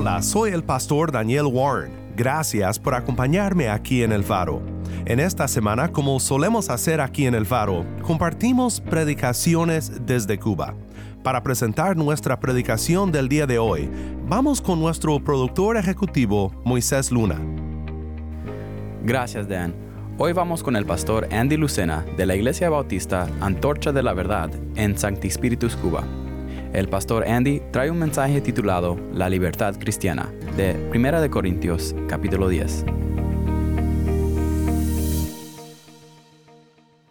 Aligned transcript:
Hola, 0.00 0.22
soy 0.22 0.52
el 0.52 0.62
pastor 0.62 1.10
Daniel 1.10 1.46
Warren. 1.46 1.90
Gracias 2.16 2.78
por 2.78 2.94
acompañarme 2.94 3.68
aquí 3.68 4.04
en 4.04 4.12
El 4.12 4.22
Faro. 4.22 4.62
En 5.06 5.18
esta 5.18 5.48
semana, 5.48 5.90
como 5.90 6.20
solemos 6.20 6.70
hacer 6.70 7.00
aquí 7.00 7.26
en 7.26 7.34
El 7.34 7.44
Faro, 7.44 7.84
compartimos 8.02 8.80
predicaciones 8.80 10.06
desde 10.06 10.38
Cuba. 10.38 10.76
Para 11.24 11.42
presentar 11.42 11.96
nuestra 11.96 12.38
predicación 12.38 13.10
del 13.10 13.28
día 13.28 13.44
de 13.48 13.58
hoy, 13.58 13.90
vamos 14.28 14.60
con 14.60 14.78
nuestro 14.78 15.18
productor 15.18 15.76
ejecutivo, 15.76 16.52
Moisés 16.64 17.10
Luna. 17.10 17.40
Gracias, 19.02 19.48
Dan. 19.48 19.74
Hoy 20.16 20.32
vamos 20.32 20.62
con 20.62 20.76
el 20.76 20.86
pastor 20.86 21.26
Andy 21.32 21.56
Lucena 21.56 22.04
de 22.16 22.24
la 22.24 22.36
Iglesia 22.36 22.70
Bautista 22.70 23.26
Antorcha 23.40 23.90
de 23.90 24.04
la 24.04 24.12
Verdad 24.12 24.48
en 24.76 24.96
Sancti 24.96 25.28
Spiritus, 25.28 25.74
Cuba. 25.74 26.04
El 26.72 26.90
pastor 26.90 27.26
Andy 27.26 27.60
trae 27.72 27.90
un 27.90 27.98
mensaje 27.98 28.42
titulado 28.42 28.98
La 29.14 29.30
libertad 29.30 29.76
cristiana 29.76 30.30
de 30.54 30.90
1 30.94 31.20
de 31.22 31.30
Corintios, 31.30 31.94
capítulo 32.06 32.46
10. 32.46 32.84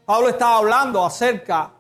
Pablo 0.06 0.30
estaba 0.30 0.60
hablando 0.60 1.04
acerca 1.04 1.72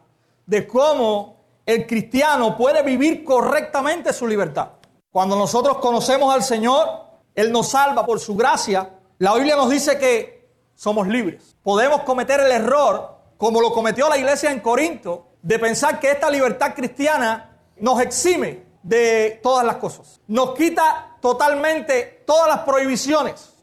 de 0.47 0.65
cómo 0.65 1.37
el 1.67 1.85
cristiano 1.85 2.57
puede 2.57 2.81
vivir 2.81 3.23
correctamente 3.23 4.11
su 4.11 4.25
libertad. 4.27 4.69
Cuando 5.11 5.35
nosotros 5.35 5.77
conocemos 5.77 6.33
al 6.33 6.41
Señor, 6.41 6.87
Él 7.35 7.51
nos 7.51 7.69
salva 7.69 8.07
por 8.07 8.19
su 8.19 8.35
gracia. 8.35 8.89
La 9.19 9.35
Biblia 9.35 9.55
nos 9.55 9.69
dice 9.69 9.99
que 9.99 10.49
somos 10.73 11.07
libres. 11.07 11.55
Podemos 11.61 12.01
cometer 12.01 12.39
el 12.39 12.51
error, 12.51 13.17
como 13.37 13.61
lo 13.61 13.71
cometió 13.71 14.09
la 14.09 14.17
iglesia 14.17 14.51
en 14.51 14.61
Corinto, 14.61 15.27
de 15.43 15.59
pensar 15.59 15.99
que 15.99 16.09
esta 16.09 16.31
libertad 16.31 16.73
cristiana 16.75 17.53
nos 17.79 17.99
exime 18.01 18.65
de 18.83 19.39
todas 19.43 19.65
las 19.65 19.77
cosas. 19.77 20.21
Nos 20.27 20.53
quita 20.55 21.17
totalmente 21.21 22.23
todas 22.25 22.47
las 22.47 22.59
prohibiciones. 22.59 23.53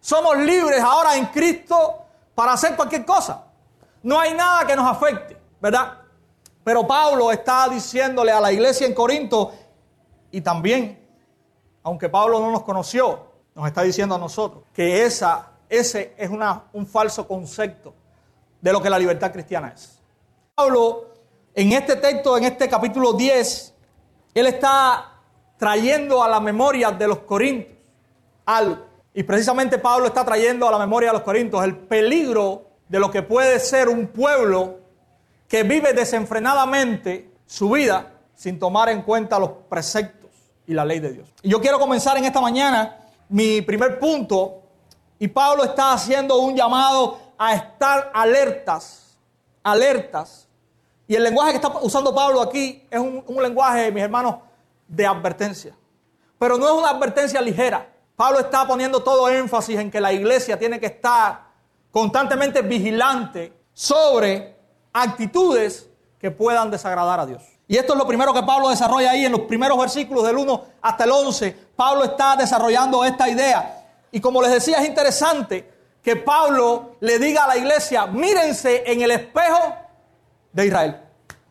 Somos 0.00 0.36
libres 0.38 0.80
ahora 0.80 1.16
en 1.16 1.26
Cristo 1.26 2.04
para 2.34 2.52
hacer 2.52 2.76
cualquier 2.76 3.04
cosa. 3.04 3.44
No 4.02 4.20
hay 4.20 4.34
nada 4.34 4.66
que 4.66 4.76
nos 4.76 4.86
afecte, 4.88 5.36
¿verdad? 5.60 5.98
Pero 6.62 6.86
Pablo 6.86 7.32
está 7.32 7.68
diciéndole 7.68 8.30
a 8.30 8.40
la 8.40 8.52
iglesia 8.52 8.86
en 8.86 8.94
Corinto 8.94 9.52
y 10.30 10.40
también, 10.40 11.02
aunque 11.82 12.08
Pablo 12.08 12.38
no 12.40 12.50
nos 12.50 12.62
conoció, 12.62 13.26
nos 13.54 13.66
está 13.66 13.82
diciendo 13.82 14.14
a 14.14 14.18
nosotros 14.18 14.64
que 14.72 15.04
esa, 15.04 15.52
ese 15.68 16.14
es 16.18 16.28
una, 16.28 16.64
un 16.72 16.86
falso 16.86 17.26
concepto 17.26 17.94
de 18.60 18.72
lo 18.72 18.82
que 18.82 18.90
la 18.90 18.98
libertad 18.98 19.32
cristiana 19.32 19.72
es. 19.74 19.98
Pablo 20.54 21.15
en 21.56 21.72
este 21.72 21.96
texto, 21.96 22.36
en 22.36 22.44
este 22.44 22.68
capítulo 22.68 23.14
10, 23.14 23.74
él 24.34 24.46
está 24.46 25.14
trayendo 25.56 26.22
a 26.22 26.28
la 26.28 26.38
memoria 26.38 26.90
de 26.90 27.08
los 27.08 27.20
corintios 27.20 27.78
algo. 28.44 28.84
Y 29.14 29.22
precisamente 29.22 29.78
Pablo 29.78 30.06
está 30.06 30.22
trayendo 30.22 30.68
a 30.68 30.70
la 30.70 30.78
memoria 30.78 31.08
de 31.08 31.14
los 31.14 31.22
corintios 31.22 31.64
el 31.64 31.74
peligro 31.74 32.66
de 32.86 33.00
lo 33.00 33.10
que 33.10 33.22
puede 33.22 33.58
ser 33.58 33.88
un 33.88 34.08
pueblo 34.08 34.80
que 35.48 35.62
vive 35.62 35.94
desenfrenadamente 35.94 37.30
su 37.46 37.70
vida 37.70 38.12
sin 38.34 38.58
tomar 38.58 38.90
en 38.90 39.00
cuenta 39.00 39.38
los 39.38 39.50
preceptos 39.70 40.30
y 40.66 40.74
la 40.74 40.84
ley 40.84 41.00
de 41.00 41.14
Dios. 41.14 41.32
Y 41.42 41.48
yo 41.48 41.58
quiero 41.62 41.78
comenzar 41.78 42.18
en 42.18 42.26
esta 42.26 42.42
mañana 42.42 42.98
mi 43.30 43.62
primer 43.62 43.98
punto 43.98 44.60
y 45.18 45.28
Pablo 45.28 45.64
está 45.64 45.94
haciendo 45.94 46.36
un 46.36 46.54
llamado 46.54 47.18
a 47.38 47.54
estar 47.54 48.10
alertas, 48.12 49.16
alertas 49.62 50.45
y 51.08 51.14
el 51.14 51.22
lenguaje 51.22 51.52
que 51.52 51.56
está 51.56 51.68
usando 51.80 52.14
Pablo 52.14 52.42
aquí 52.42 52.86
es 52.90 52.98
un, 52.98 53.42
lenguaje, 53.42 53.92
mis 53.92 54.02
hermanos, 54.02 54.36
de 54.88 55.06
advertencia. 55.06 55.76
Pero 56.38 56.58
no 56.58 56.66
es 56.66 56.72
una 56.72 56.90
advertencia 56.90 57.40
ligera. 57.40 57.88
Pablo 58.16 58.40
está 58.40 58.66
poniendo 58.66 59.02
todo 59.02 59.28
énfasis 59.28 59.78
en 59.78 59.90
que 59.90 60.00
la 60.00 60.12
iglesia 60.12 60.58
tiene 60.58 60.80
que 60.80 60.86
estar 60.86 61.46
constantemente 61.90 62.62
vigilante 62.62 63.52
sobre 63.72 64.56
actitudes 64.92 65.88
que 66.18 66.30
puedan 66.30 66.70
desagradar 66.70 67.20
a 67.20 67.26
Dios. 67.26 67.42
Y 67.68 67.76
esto 67.76 67.92
es 67.92 67.98
lo 67.98 68.06
primero 68.06 68.32
que 68.32 68.42
Pablo 68.42 68.68
desarrolla 68.68 69.10
ahí 69.10 69.26
en 69.26 69.32
los 69.32 69.42
primeros 69.42 69.78
versículos 69.78 70.24
del 70.24 70.36
1 70.36 70.64
hasta 70.82 71.04
el 71.04 71.10
11. 71.10 71.56
Pablo 71.76 72.04
está 72.04 72.36
desarrollando 72.36 73.04
esta 73.04 73.28
idea. 73.28 73.86
Y 74.10 74.20
como 74.20 74.40
les 74.42 74.50
decía, 74.50 74.78
es 74.78 74.88
interesante 74.88 75.72
que 76.02 76.16
Pablo 76.16 76.96
le 77.00 77.18
diga 77.18 77.44
a 77.44 77.48
la 77.48 77.56
iglesia, 77.56 78.06
mírense 78.06 78.84
en 78.86 79.02
el 79.02 79.10
espejo 79.10 79.85
de 80.56 80.66
Israel. 80.66 81.00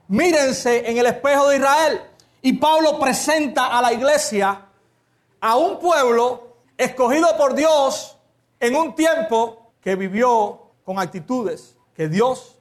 Mírense 0.08 0.90
en 0.90 0.98
el 0.98 1.06
espejo 1.06 1.48
de 1.50 1.58
Israel. 1.58 2.02
Y 2.42 2.54
Pablo 2.54 3.00
presenta 3.00 3.68
a 3.68 3.82
la 3.82 3.94
iglesia 3.94 4.66
a 5.40 5.56
un 5.56 5.80
pueblo 5.80 6.58
escogido 6.76 7.38
por 7.38 7.54
Dios 7.54 8.18
en 8.60 8.76
un 8.76 8.96
tiempo 8.96 9.72
que 9.80 9.96
vivió 9.96 10.72
con 10.84 11.00
actitudes 11.00 11.76
que 11.96 12.08
Dios 12.08 12.56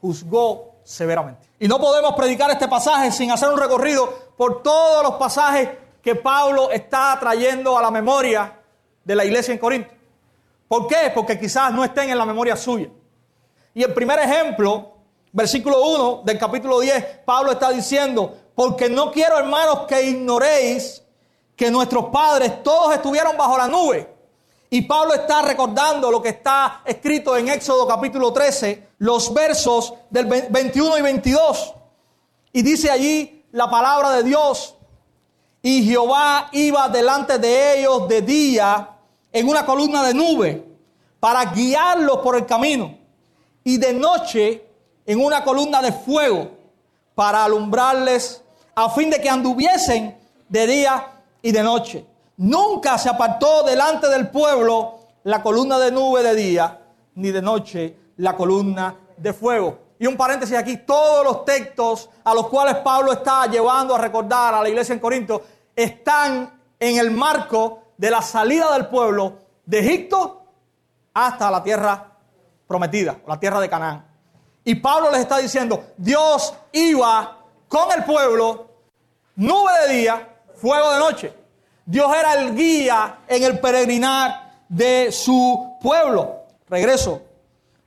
juzgó 0.00 0.76
severamente. 0.82 1.46
Y 1.58 1.68
no 1.68 1.78
podemos 1.78 2.14
predicar 2.14 2.50
este 2.50 2.68
pasaje 2.68 3.12
sin 3.12 3.30
hacer 3.30 3.50
un 3.50 3.58
recorrido 3.58 4.32
por 4.36 4.62
todos 4.62 5.02
los 5.02 5.14
pasajes 5.14 5.68
que 6.02 6.14
Pablo 6.14 6.70
está 6.70 7.16
trayendo 7.20 7.78
a 7.78 7.82
la 7.82 7.90
memoria 7.90 8.60
de 9.04 9.14
la 9.14 9.24
iglesia 9.24 9.52
en 9.52 9.58
Corinto. 9.58 9.94
¿Por 10.66 10.86
qué? 10.86 11.12
Porque 11.14 11.38
quizás 11.38 11.72
no 11.72 11.84
estén 11.84 12.10
en 12.10 12.18
la 12.18 12.24
memoria 12.24 12.56
suya. 12.56 12.88
Y 13.74 13.82
el 13.82 13.92
primer 13.92 14.18
ejemplo 14.18 14.91
Versículo 15.32 15.82
1 15.82 16.22
del 16.24 16.38
capítulo 16.38 16.80
10, 16.80 17.20
Pablo 17.24 17.52
está 17.52 17.70
diciendo, 17.70 18.36
porque 18.54 18.90
no 18.90 19.10
quiero 19.10 19.38
hermanos 19.38 19.86
que 19.88 20.02
ignoréis 20.10 21.02
que 21.56 21.70
nuestros 21.70 22.06
padres 22.06 22.62
todos 22.62 22.94
estuvieron 22.94 23.36
bajo 23.36 23.56
la 23.56 23.66
nube. 23.66 24.08
Y 24.68 24.82
Pablo 24.82 25.14
está 25.14 25.42
recordando 25.42 26.10
lo 26.10 26.20
que 26.20 26.30
está 26.30 26.82
escrito 26.84 27.36
en 27.36 27.48
Éxodo 27.48 27.86
capítulo 27.86 28.32
13, 28.32 28.88
los 28.98 29.32
versos 29.32 29.94
del 30.10 30.26
21 30.26 30.98
y 30.98 31.02
22. 31.02 31.74
Y 32.52 32.62
dice 32.62 32.90
allí 32.90 33.44
la 33.52 33.70
palabra 33.70 34.12
de 34.12 34.22
Dios. 34.22 34.74
Y 35.62 35.84
Jehová 35.84 36.48
iba 36.52 36.88
delante 36.88 37.38
de 37.38 37.78
ellos 37.78 38.08
de 38.08 38.22
día 38.22 38.96
en 39.32 39.48
una 39.48 39.64
columna 39.64 40.02
de 40.02 40.14
nube 40.14 40.64
para 41.20 41.44
guiarlos 41.46 42.18
por 42.18 42.36
el 42.36 42.44
camino. 42.44 42.98
Y 43.64 43.76
de 43.76 43.92
noche 43.92 44.71
en 45.06 45.24
una 45.24 45.44
columna 45.44 45.82
de 45.82 45.92
fuego 45.92 46.50
para 47.14 47.44
alumbrarles 47.44 48.42
a 48.74 48.90
fin 48.90 49.10
de 49.10 49.20
que 49.20 49.28
anduviesen 49.28 50.16
de 50.48 50.66
día 50.66 51.06
y 51.42 51.52
de 51.52 51.62
noche. 51.62 52.06
Nunca 52.36 52.98
se 52.98 53.08
apartó 53.08 53.62
delante 53.62 54.08
del 54.08 54.28
pueblo 54.28 54.98
la 55.24 55.42
columna 55.42 55.78
de 55.78 55.92
nube 55.92 56.22
de 56.22 56.34
día, 56.34 56.80
ni 57.14 57.30
de 57.30 57.42
noche 57.42 57.96
la 58.16 58.36
columna 58.36 58.96
de 59.16 59.32
fuego. 59.32 59.78
Y 59.98 60.06
un 60.06 60.16
paréntesis 60.16 60.56
aquí, 60.56 60.78
todos 60.78 61.24
los 61.24 61.44
textos 61.44 62.10
a 62.24 62.34
los 62.34 62.48
cuales 62.48 62.76
Pablo 62.76 63.12
está 63.12 63.46
llevando 63.46 63.94
a 63.94 63.98
recordar 63.98 64.54
a 64.54 64.62
la 64.62 64.68
iglesia 64.68 64.94
en 64.94 64.98
Corinto 64.98 65.42
están 65.76 66.60
en 66.78 66.98
el 66.98 67.10
marco 67.10 67.82
de 67.96 68.10
la 68.10 68.20
salida 68.20 68.72
del 68.72 68.86
pueblo 68.86 69.38
de 69.64 69.78
Egipto 69.78 70.42
hasta 71.14 71.50
la 71.50 71.62
tierra 71.62 72.18
prometida, 72.66 73.20
la 73.26 73.38
tierra 73.38 73.60
de 73.60 73.68
Canaán. 73.68 74.11
Y 74.64 74.74
Pablo 74.76 75.10
les 75.10 75.20
está 75.20 75.38
diciendo, 75.38 75.84
Dios 75.96 76.54
iba 76.72 77.38
con 77.68 77.90
el 77.92 78.04
pueblo, 78.04 78.68
nube 79.36 79.72
de 79.86 79.94
día, 79.94 80.36
fuego 80.54 80.92
de 80.92 80.98
noche. 80.98 81.34
Dios 81.84 82.10
era 82.16 82.34
el 82.34 82.54
guía 82.54 83.20
en 83.26 83.42
el 83.42 83.58
peregrinar 83.58 84.62
de 84.68 85.10
su 85.10 85.76
pueblo. 85.80 86.42
Regreso 86.68 87.22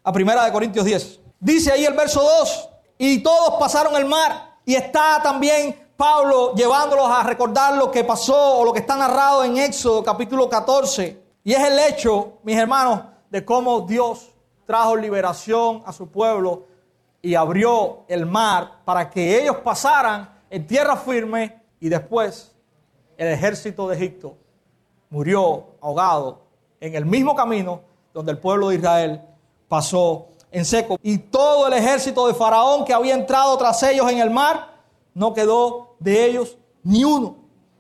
a 0.04 0.12
Primera 0.12 0.44
de 0.44 0.52
Corintios 0.52 0.86
10. 0.86 1.20
Dice 1.40 1.72
ahí 1.72 1.86
el 1.86 1.94
verso 1.94 2.22
2, 2.22 2.70
y 2.98 3.20
todos 3.24 3.56
pasaron 3.60 3.96
el 3.96 4.06
mar. 4.06 4.56
Y 4.66 4.76
está 4.76 5.22
también 5.22 5.92
Pablo 5.96 6.54
llevándolos 6.56 7.10
a 7.10 7.24
recordar 7.24 7.76
lo 7.76 7.90
que 7.90 8.04
pasó 8.04 8.58
o 8.58 8.66
lo 8.66 8.74
que 8.74 8.80
está 8.80 8.96
narrado 8.96 9.44
en 9.44 9.58
Éxodo 9.58 10.04
capítulo 10.04 10.50
14. 10.50 11.24
Y 11.44 11.54
es 11.54 11.64
el 11.64 11.80
hecho, 11.80 12.40
mis 12.44 12.58
hermanos, 12.58 13.02
de 13.30 13.46
cómo 13.46 13.82
Dios 13.82 14.30
trajo 14.66 14.96
liberación 14.96 15.84
a 15.86 15.94
su 15.94 16.08
pueblo 16.10 16.66
y 17.22 17.36
abrió 17.36 18.04
el 18.08 18.26
mar 18.26 18.82
para 18.86 19.10
que 19.10 19.42
ellos 19.42 19.58
pasaran 19.58 20.30
en 20.50 20.68
tierra 20.68 20.96
firme 20.96 21.62
y 21.80 21.90
después 21.90 22.54
el 23.18 23.28
ejército 23.28 23.88
de 23.88 23.96
Egipto 23.96 24.38
murió 25.10 25.66
ahogado 25.82 26.42
en 26.80 26.96
el 26.96 27.06
mismo 27.06 27.36
camino 27.36 27.82
donde 28.14 28.32
el 28.32 28.38
pueblo 28.38 28.70
de 28.70 28.76
Israel 28.76 29.22
pasó 29.68 30.28
en 30.52 30.64
seco. 30.66 30.98
Y 31.04 31.18
todo 31.18 31.68
el 31.68 31.74
ejército 31.74 32.28
de 32.28 32.34
Faraón 32.34 32.86
que 32.86 32.94
había 32.94 33.14
entrado 33.14 33.58
tras 33.58 33.82
ellos 33.84 34.10
en 34.10 34.20
el 34.20 34.30
mar, 34.30 34.76
no 35.14 35.34
quedó 35.34 35.96
de 36.00 36.26
ellos 36.26 36.58
ni 36.84 37.04
uno. 37.04 37.38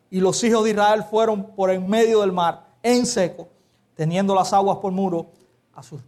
Y 0.09 0.19
los 0.19 0.43
hijos 0.43 0.63
de 0.63 0.71
Israel 0.71 1.03
fueron 1.09 1.43
por 1.55 1.71
en 1.71 1.87
medio 1.87 2.21
del 2.21 2.31
mar, 2.31 2.67
en 2.83 3.05
seco, 3.05 3.47
teniendo 3.95 4.35
las 4.35 4.51
aguas 4.53 4.77
por 4.79 4.91
muro 4.91 5.27
a 5.73 5.83
su, 5.83 5.99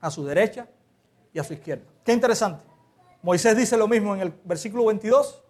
a 0.00 0.10
su 0.10 0.24
derecha 0.24 0.68
y 1.32 1.38
a 1.38 1.44
su 1.44 1.54
izquierda. 1.54 1.84
Qué 2.04 2.12
interesante. 2.12 2.64
Moisés 3.22 3.56
dice 3.56 3.76
lo 3.76 3.88
mismo 3.88 4.14
en 4.14 4.20
el 4.20 4.32
versículo 4.44 4.86
22 4.86 5.42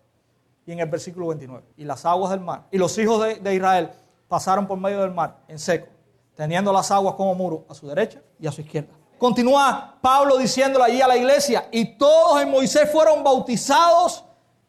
y 0.67 0.73
en 0.73 0.81
el 0.81 0.89
versículo 0.89 1.29
29. 1.29 1.65
Y 1.77 1.85
las 1.85 2.05
aguas 2.05 2.31
del 2.31 2.41
mar. 2.41 2.67
Y 2.71 2.79
los 2.79 2.97
hijos 2.99 3.41
de, 3.41 3.55
Israel 3.55 3.91
pasaron 4.27 4.67
por 4.67 4.79
medio 4.79 5.01
del 5.01 5.13
mar, 5.13 5.39
en 5.49 5.59
seco, 5.59 5.87
teniendo 6.35 6.73
las 6.73 6.91
aguas 6.91 7.15
como 7.15 7.35
muro 7.35 7.65
a 7.69 7.75
su 7.75 7.87
derecha 7.87 8.21
y 8.39 8.47
a 8.47 8.53
su 8.53 8.61
izquierda. 8.61 8.91
Continúa 9.19 9.97
Pablo 10.01 10.37
diciéndole 10.37 10.85
allí 10.85 11.01
a 11.01 11.09
la 11.09 11.17
iglesia, 11.17 11.69
y 11.73 11.97
todos 11.97 12.41
en 12.41 12.51
Moisés 12.51 12.91
fueron 12.93 13.25
bautizados 13.25 14.25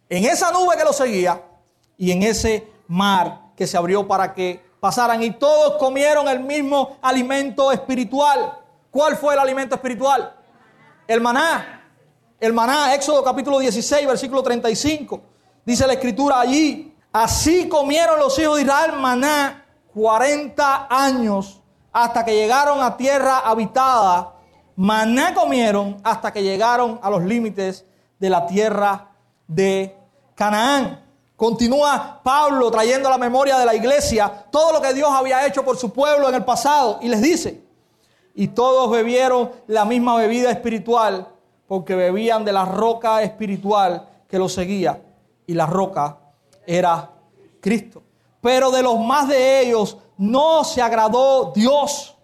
en 0.07 0.25
esa 0.25 0.51
nube 0.51 0.75
que 0.75 0.83
los 0.83 0.95
seguía 0.95 1.43
y 1.97 2.11
en 2.11 2.23
ese 2.23 2.67
mar 2.87 3.51
que 3.55 3.67
se 3.67 3.77
abrió 3.77 4.07
para 4.07 4.33
que 4.33 4.63
pasaran. 4.79 5.21
Y 5.21 5.31
todos 5.31 5.77
comieron 5.77 6.27
el 6.27 6.39
mismo 6.39 6.97
alimento 7.01 7.71
espiritual. 7.71 8.57
¿Cuál 8.91 9.17
fue 9.17 9.33
el 9.33 9.39
alimento 9.39 9.75
espiritual? 9.75 10.33
El 11.07 11.21
maná. 11.21 11.83
El 12.39 12.53
maná, 12.53 12.95
Éxodo 12.95 13.23
capítulo 13.23 13.59
16, 13.59 14.07
versículo 14.07 14.41
35. 14.41 15.21
Dice 15.65 15.85
la 15.85 15.93
escritura 15.93 16.39
allí, 16.39 16.95
así 17.11 17.67
comieron 17.67 18.17
los 18.19 18.37
hijos 18.39 18.55
de 18.55 18.63
Israel 18.63 18.93
maná 18.93 19.65
40 19.93 20.87
años 20.89 21.61
hasta 21.91 22.23
que 22.25 22.33
llegaron 22.33 22.81
a 22.81 22.97
tierra 22.97 23.39
habitada. 23.39 24.35
Maná 24.75 25.33
comieron 25.33 25.97
hasta 26.03 26.31
que 26.31 26.41
llegaron 26.41 26.99
a 27.03 27.09
los 27.09 27.23
límites 27.23 27.85
de 28.17 28.29
la 28.29 28.47
tierra 28.47 29.11
de 29.47 29.95
Canaán. 30.33 31.05
Continúa 31.35 32.21
Pablo 32.23 32.71
trayendo 32.71 33.07
a 33.07 33.11
la 33.11 33.17
memoria 33.17 33.59
de 33.59 33.65
la 33.65 33.75
iglesia 33.75 34.45
todo 34.49 34.73
lo 34.73 34.81
que 34.81 34.93
Dios 34.93 35.09
había 35.11 35.45
hecho 35.45 35.63
por 35.63 35.77
su 35.77 35.93
pueblo 35.93 36.29
en 36.29 36.35
el 36.35 36.45
pasado 36.45 36.99
y 37.01 37.09
les 37.09 37.21
dice, 37.21 37.68
y 38.39 38.47
todos 38.47 38.89
bebieron 38.89 39.51
la 39.67 39.83
misma 39.83 40.15
bebida 40.15 40.49
espiritual 40.49 41.27
porque 41.67 41.93
bebían 41.93 42.45
de 42.45 42.53
la 42.53 42.63
roca 42.63 43.21
espiritual 43.21 44.07
que 44.29 44.39
los 44.39 44.53
seguía 44.53 45.01
y 45.45 45.53
la 45.53 45.65
roca 45.65 46.17
era 46.65 47.11
Cristo. 47.59 48.01
Pero 48.39 48.71
de 48.71 48.81
los 48.81 48.97
más 48.97 49.27
de 49.27 49.59
ellos 49.59 49.97
no 50.17 50.63
se 50.63 50.81
agradó 50.81 51.51
Dios, 51.53 52.15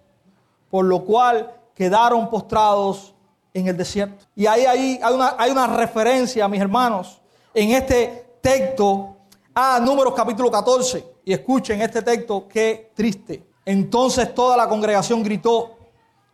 por 0.70 0.86
lo 0.86 1.04
cual 1.04 1.54
quedaron 1.74 2.30
postrados 2.30 3.14
en 3.54 3.68
el 3.68 3.76
desierto. 3.76 4.26
Y 4.38 4.46
ahí, 4.46 4.66
ahí 4.66 4.98
hay, 5.04 5.14
una, 5.14 5.36
hay 5.38 5.52
una 5.52 5.68
referencia, 5.68 6.48
mis 6.48 6.62
hermanos, 6.62 7.20
en 7.54 7.72
este 7.72 8.38
texto 8.40 9.18
a 9.54 9.82
Números 9.82 10.14
capítulo 10.16 10.50
14. 10.50 11.16
Y 11.26 11.34
escuchen 11.34 11.82
este 11.82 12.02
texto, 12.02 12.48
qué 12.48 12.94
triste. 12.96 13.46
Entonces 13.66 14.34
toda 14.34 14.56
la 14.56 14.70
congregación 14.70 15.22
gritó 15.22 15.75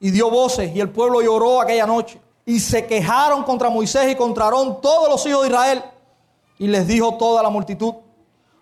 y 0.01 0.09
dio 0.09 0.29
voces 0.31 0.75
y 0.75 0.81
el 0.81 0.89
pueblo 0.89 1.21
lloró 1.21 1.61
aquella 1.61 1.85
noche. 1.85 2.19
Y 2.43 2.59
se 2.59 2.87
quejaron 2.87 3.43
contra 3.43 3.69
Moisés 3.69 4.11
y 4.11 4.15
contra 4.15 4.45
Aarón 4.45 4.81
todos 4.81 5.07
los 5.07 5.25
hijos 5.27 5.43
de 5.43 5.49
Israel. 5.49 5.83
Y 6.57 6.67
les 6.67 6.87
dijo 6.87 7.17
toda 7.17 7.43
la 7.43 7.51
multitud, 7.51 7.93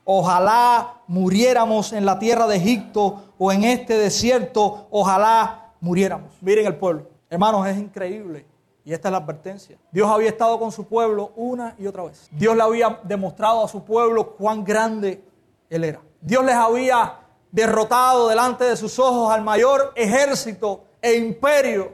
ojalá 0.03 1.01
muriéramos 1.07 1.94
en 1.94 2.06
la 2.06 2.19
tierra 2.19 2.45
de 2.45 2.57
Egipto 2.57 3.33
o 3.38 3.51
en 3.53 3.63
este 3.63 3.97
desierto, 3.97 4.88
ojalá 4.91 5.71
muriéramos. 5.80 6.30
Miren 6.41 6.68
el 6.68 6.75
pueblo. 6.75 7.07
Hermanos, 7.30 7.65
es 7.68 7.77
increíble. 7.77 8.45
Y 8.83 8.92
esta 8.92 9.07
es 9.07 9.12
la 9.13 9.19
advertencia. 9.19 9.77
Dios 9.92 10.09
había 10.09 10.30
estado 10.30 10.59
con 10.59 10.74
su 10.74 10.85
pueblo 10.85 11.31
una 11.38 11.74
y 11.80 11.88
otra 11.88 12.03
vez. 12.03 12.27
Dios 12.31 12.56
le 12.56 12.63
había 12.63 13.00
demostrado 13.03 13.63
a 13.63 13.68
su 13.69 13.85
pueblo 13.85 14.35
cuán 14.35 14.65
grande 14.65 15.24
Él 15.69 15.85
era. 15.85 16.01
Dios 16.19 16.44
les 16.44 16.56
había 16.56 17.19
derrotado 17.50 18.27
delante 18.27 18.65
de 18.65 18.75
sus 18.75 19.00
ojos 19.00 19.31
al 19.31 19.42
mayor 19.42 19.94
ejército 19.95 20.83
e 21.01 21.16
imperio 21.16 21.94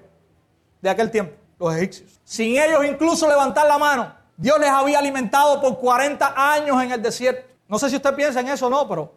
de 0.81 0.89
aquel 0.89 1.11
tiempo, 1.11 1.35
los 1.59 1.75
egipcios. 1.75 2.19
Sin 2.23 2.57
ellos 2.57 2.85
incluso 2.85 3.27
levantar 3.27 3.67
la 3.67 3.77
mano, 3.77 4.13
Dios 4.37 4.59
les 4.59 4.69
había 4.69 4.99
alimentado 4.99 5.61
por 5.61 5.77
40 5.77 6.33
años 6.35 6.81
en 6.83 6.91
el 6.91 7.01
desierto. 7.01 7.47
No 7.67 7.79
sé 7.79 7.89
si 7.89 7.95
usted 7.95 8.13
piensa 8.15 8.39
en 8.39 8.49
eso 8.49 8.67
o 8.67 8.69
no, 8.69 8.87
pero 8.87 9.13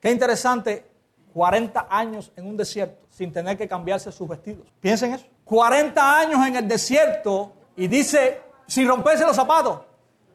qué 0.00 0.10
interesante, 0.10 0.86
40 1.32 1.86
años 1.90 2.32
en 2.36 2.46
un 2.46 2.56
desierto 2.56 3.06
sin 3.10 3.32
tener 3.32 3.56
que 3.56 3.66
cambiarse 3.66 4.12
sus 4.12 4.28
vestidos. 4.28 4.66
Piensen 4.80 5.14
eso. 5.14 5.26
40 5.44 6.18
años 6.18 6.46
en 6.46 6.56
el 6.56 6.68
desierto 6.68 7.52
y 7.76 7.88
dice, 7.88 8.40
sin 8.66 8.88
romperse 8.88 9.24
los 9.24 9.36
zapatos. 9.36 9.80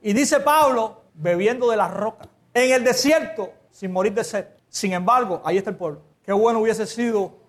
Y 0.01 0.13
dice 0.13 0.39
Pablo, 0.39 1.01
bebiendo 1.13 1.69
de 1.69 1.77
la 1.77 1.87
roca. 1.87 2.27
En 2.53 2.71
el 2.71 2.83
desierto, 2.83 3.51
sin 3.69 3.91
morir 3.91 4.13
de 4.13 4.23
sed. 4.23 4.47
Sin 4.69 4.93
embargo, 4.93 5.41
ahí 5.43 5.57
está 5.57 5.69
el 5.69 5.75
pueblo. 5.75 6.01
Qué 6.23 6.33
bueno 6.33 6.59
hubiese 6.59 6.85
sido 6.85 7.40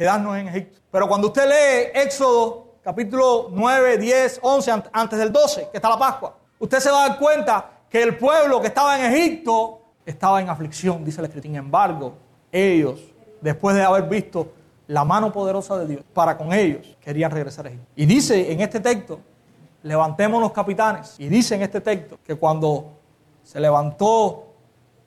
quedarnos 0.00 0.34
en 0.38 0.48
Egipto. 0.48 0.80
Pero 0.90 1.06
cuando 1.06 1.26
usted 1.26 1.46
lee 1.46 2.00
Éxodo 2.00 2.76
capítulo 2.82 3.48
9, 3.52 3.98
10, 3.98 4.40
11, 4.40 4.82
antes 4.94 5.18
del 5.18 5.30
12, 5.30 5.68
que 5.70 5.76
está 5.76 5.90
la 5.90 5.98
Pascua, 5.98 6.38
usted 6.58 6.80
se 6.80 6.90
va 6.90 7.04
a 7.04 7.08
dar 7.10 7.18
cuenta 7.18 7.70
que 7.90 8.02
el 8.02 8.16
pueblo 8.16 8.62
que 8.62 8.68
estaba 8.68 8.98
en 8.98 9.12
Egipto 9.12 9.82
estaba 10.06 10.40
en 10.40 10.48
aflicción, 10.48 11.04
dice 11.04 11.20
la 11.20 11.26
escritura. 11.26 11.50
Sin 11.50 11.56
embargo, 11.56 12.14
ellos, 12.50 12.98
después 13.42 13.76
de 13.76 13.82
haber 13.82 14.04
visto 14.04 14.50
la 14.86 15.04
mano 15.04 15.30
poderosa 15.30 15.76
de 15.76 15.86
Dios 15.86 16.02
para 16.14 16.38
con 16.38 16.54
ellos, 16.54 16.96
querían 16.98 17.30
regresar 17.30 17.66
a 17.66 17.68
Egipto. 17.68 17.86
Y 17.94 18.06
dice 18.06 18.50
en 18.50 18.62
este 18.62 18.80
texto, 18.80 19.20
levantemos 19.82 20.40
los 20.40 20.52
capitanes. 20.52 21.16
Y 21.18 21.28
dice 21.28 21.56
en 21.56 21.60
este 21.60 21.82
texto 21.82 22.18
que 22.24 22.36
cuando 22.36 22.92
se 23.42 23.60
levantó 23.60 24.46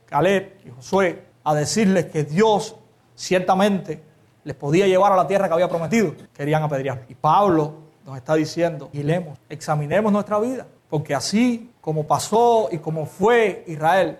Caleb 0.05 0.59
y 0.63 0.69
Josué 0.69 1.23
a 1.43 1.55
decirles 1.55 2.05
que 2.05 2.23
Dios 2.25 2.75
ciertamente 3.15 4.12
les 4.43 4.55
podía 4.55 4.87
llevar 4.87 5.11
a 5.11 5.15
la 5.15 5.27
tierra 5.27 5.47
que 5.47 5.53
había 5.53 5.69
prometido, 5.69 6.13
querían 6.33 6.63
apedrear. 6.63 7.05
Y 7.07 7.15
Pablo 7.15 7.73
nos 8.05 8.17
está 8.17 8.35
diciendo, 8.35 8.89
y 8.91 9.03
leemos, 9.03 9.39
examinemos 9.49 10.11
nuestra 10.11 10.39
vida, 10.39 10.67
porque 10.89 11.15
así 11.15 11.71
como 11.81 12.05
pasó 12.05 12.69
y 12.71 12.77
como 12.77 13.05
fue 13.05 13.63
Israel, 13.67 14.19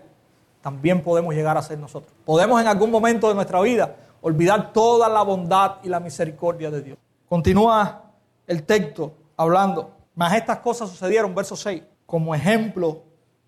también 0.61 1.03
podemos 1.03 1.35
llegar 1.35 1.57
a 1.57 1.61
ser 1.61 1.77
nosotros. 1.77 2.13
Podemos 2.23 2.61
en 2.61 2.67
algún 2.67 2.89
momento 2.89 3.27
de 3.27 3.35
nuestra 3.35 3.59
vida 3.61 3.95
olvidar 4.21 4.71
toda 4.71 5.09
la 5.09 5.21
bondad 5.21 5.75
y 5.83 5.89
la 5.89 5.99
misericordia 5.99 6.71
de 6.71 6.81
Dios. 6.81 6.97
Continúa 7.27 8.03
el 8.47 8.63
texto 8.63 9.13
hablando, 9.35 9.91
mas 10.15 10.33
estas 10.33 10.59
cosas 10.59 10.89
sucedieron, 10.89 11.35
verso 11.35 11.57
6, 11.57 11.83
como 12.05 12.33
ejemplo 12.33 13.03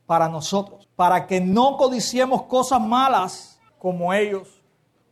para 0.05 0.27
nosotros, 0.27 0.87
para 0.95 1.25
que 1.25 1.39
no 1.39 1.77
codiciemos 1.77 2.43
cosas 2.43 2.81
malas 2.81 3.59
como 3.79 4.13
ellos 4.13 4.61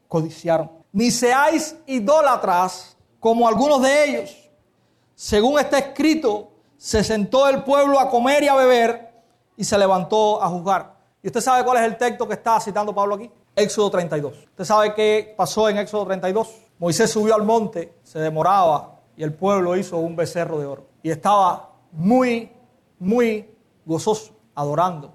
codiciaron. 0.10 0.83
Ni 0.94 1.12
seáis 1.12 1.76
idólatras 1.86 2.96
como 3.20 3.48
algunos 3.48 3.82
de 3.82 4.06
ellos. 4.06 4.52
Según 5.16 5.60
está 5.60 5.80
escrito, 5.80 6.52
se 6.78 7.04
sentó 7.04 7.48
el 7.50 7.64
pueblo 7.64 8.00
a 8.00 8.10
comer 8.10 8.44
y 8.44 8.48
a 8.48 8.56
beber 8.56 9.12
y 9.58 9.64
se 9.64 9.78
levantó 9.78 10.42
a 10.42 10.48
juzgar. 10.50 10.96
¿Y 11.22 11.28
usted 11.28 11.42
sabe 11.42 11.64
cuál 11.64 11.78
es 11.78 11.84
el 11.84 11.98
texto 11.98 12.28
que 12.28 12.36
está 12.36 12.60
citando 12.60 12.94
Pablo 12.94 13.16
aquí? 13.16 13.32
Éxodo 13.56 13.90
32. 13.90 14.34
¿Usted 14.34 14.64
sabe 14.66 14.94
qué 14.94 15.34
pasó 15.36 15.68
en 15.68 15.78
Éxodo 15.78 16.06
32? 16.06 16.48
Moisés 16.80 17.10
subió 17.10 17.36
al 17.36 17.44
monte, 17.44 17.96
se 18.04 18.20
demoraba 18.20 19.00
y 19.16 19.24
el 19.24 19.34
pueblo 19.34 19.76
hizo 19.76 19.98
un 19.98 20.16
becerro 20.16 20.60
de 20.60 20.66
oro. 20.66 20.86
Y 21.02 21.10
estaba 21.10 21.72
muy, 21.92 22.52
muy 23.00 23.50
gozoso 23.86 24.34
adorando 24.54 25.12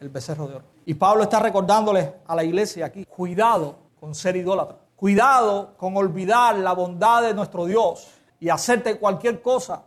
el 0.00 0.10
becerro 0.10 0.46
de 0.46 0.56
oro. 0.56 0.64
Y 0.84 0.94
Pablo 0.94 1.22
está 1.22 1.40
recordándoles 1.40 2.08
a 2.26 2.36
la 2.36 2.44
iglesia 2.44 2.86
aquí, 2.86 3.04
cuidado 3.04 3.76
con 4.00 4.14
ser 4.14 4.36
idólatra. 4.36 4.78
Cuidado 4.98 5.76
con 5.76 5.96
olvidar 5.96 6.56
la 6.56 6.72
bondad 6.72 7.22
de 7.22 7.32
nuestro 7.32 7.66
Dios 7.66 8.08
y 8.40 8.48
hacerte 8.48 8.98
cualquier 8.98 9.40
cosa 9.40 9.84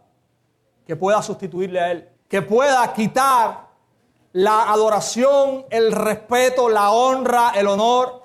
que 0.88 0.96
pueda 0.96 1.22
sustituirle 1.22 1.82
a 1.82 1.92
Él, 1.92 2.10
que 2.30 2.42
pueda 2.42 2.94
quitar 2.94 3.68
la 4.32 4.72
adoración, 4.72 5.66
el 5.70 5.92
respeto, 5.92 6.70
la 6.70 6.92
honra, 6.92 7.52
el 7.56 7.68
honor 7.68 8.24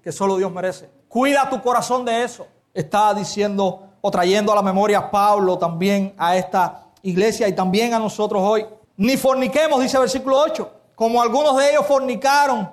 que 0.00 0.12
solo 0.12 0.36
Dios 0.36 0.52
merece. 0.52 0.88
Cuida 1.08 1.50
tu 1.50 1.60
corazón 1.60 2.04
de 2.04 2.22
eso. 2.22 2.46
Está 2.72 3.12
diciendo 3.12 3.88
o 4.00 4.08
trayendo 4.08 4.52
a 4.52 4.54
la 4.54 4.62
memoria 4.62 5.10
Pablo 5.10 5.58
también 5.58 6.14
a 6.18 6.36
esta 6.36 6.84
iglesia 7.02 7.48
y 7.48 7.52
también 7.52 7.94
a 7.94 7.98
nosotros 7.98 8.40
hoy. 8.44 8.64
Ni 8.96 9.16
forniquemos, 9.16 9.80
dice 9.80 9.96
el 9.96 10.02
versículo 10.02 10.38
8, 10.38 10.72
como 10.94 11.20
algunos 11.20 11.56
de 11.56 11.70
ellos 11.70 11.84
fornicaron 11.84 12.70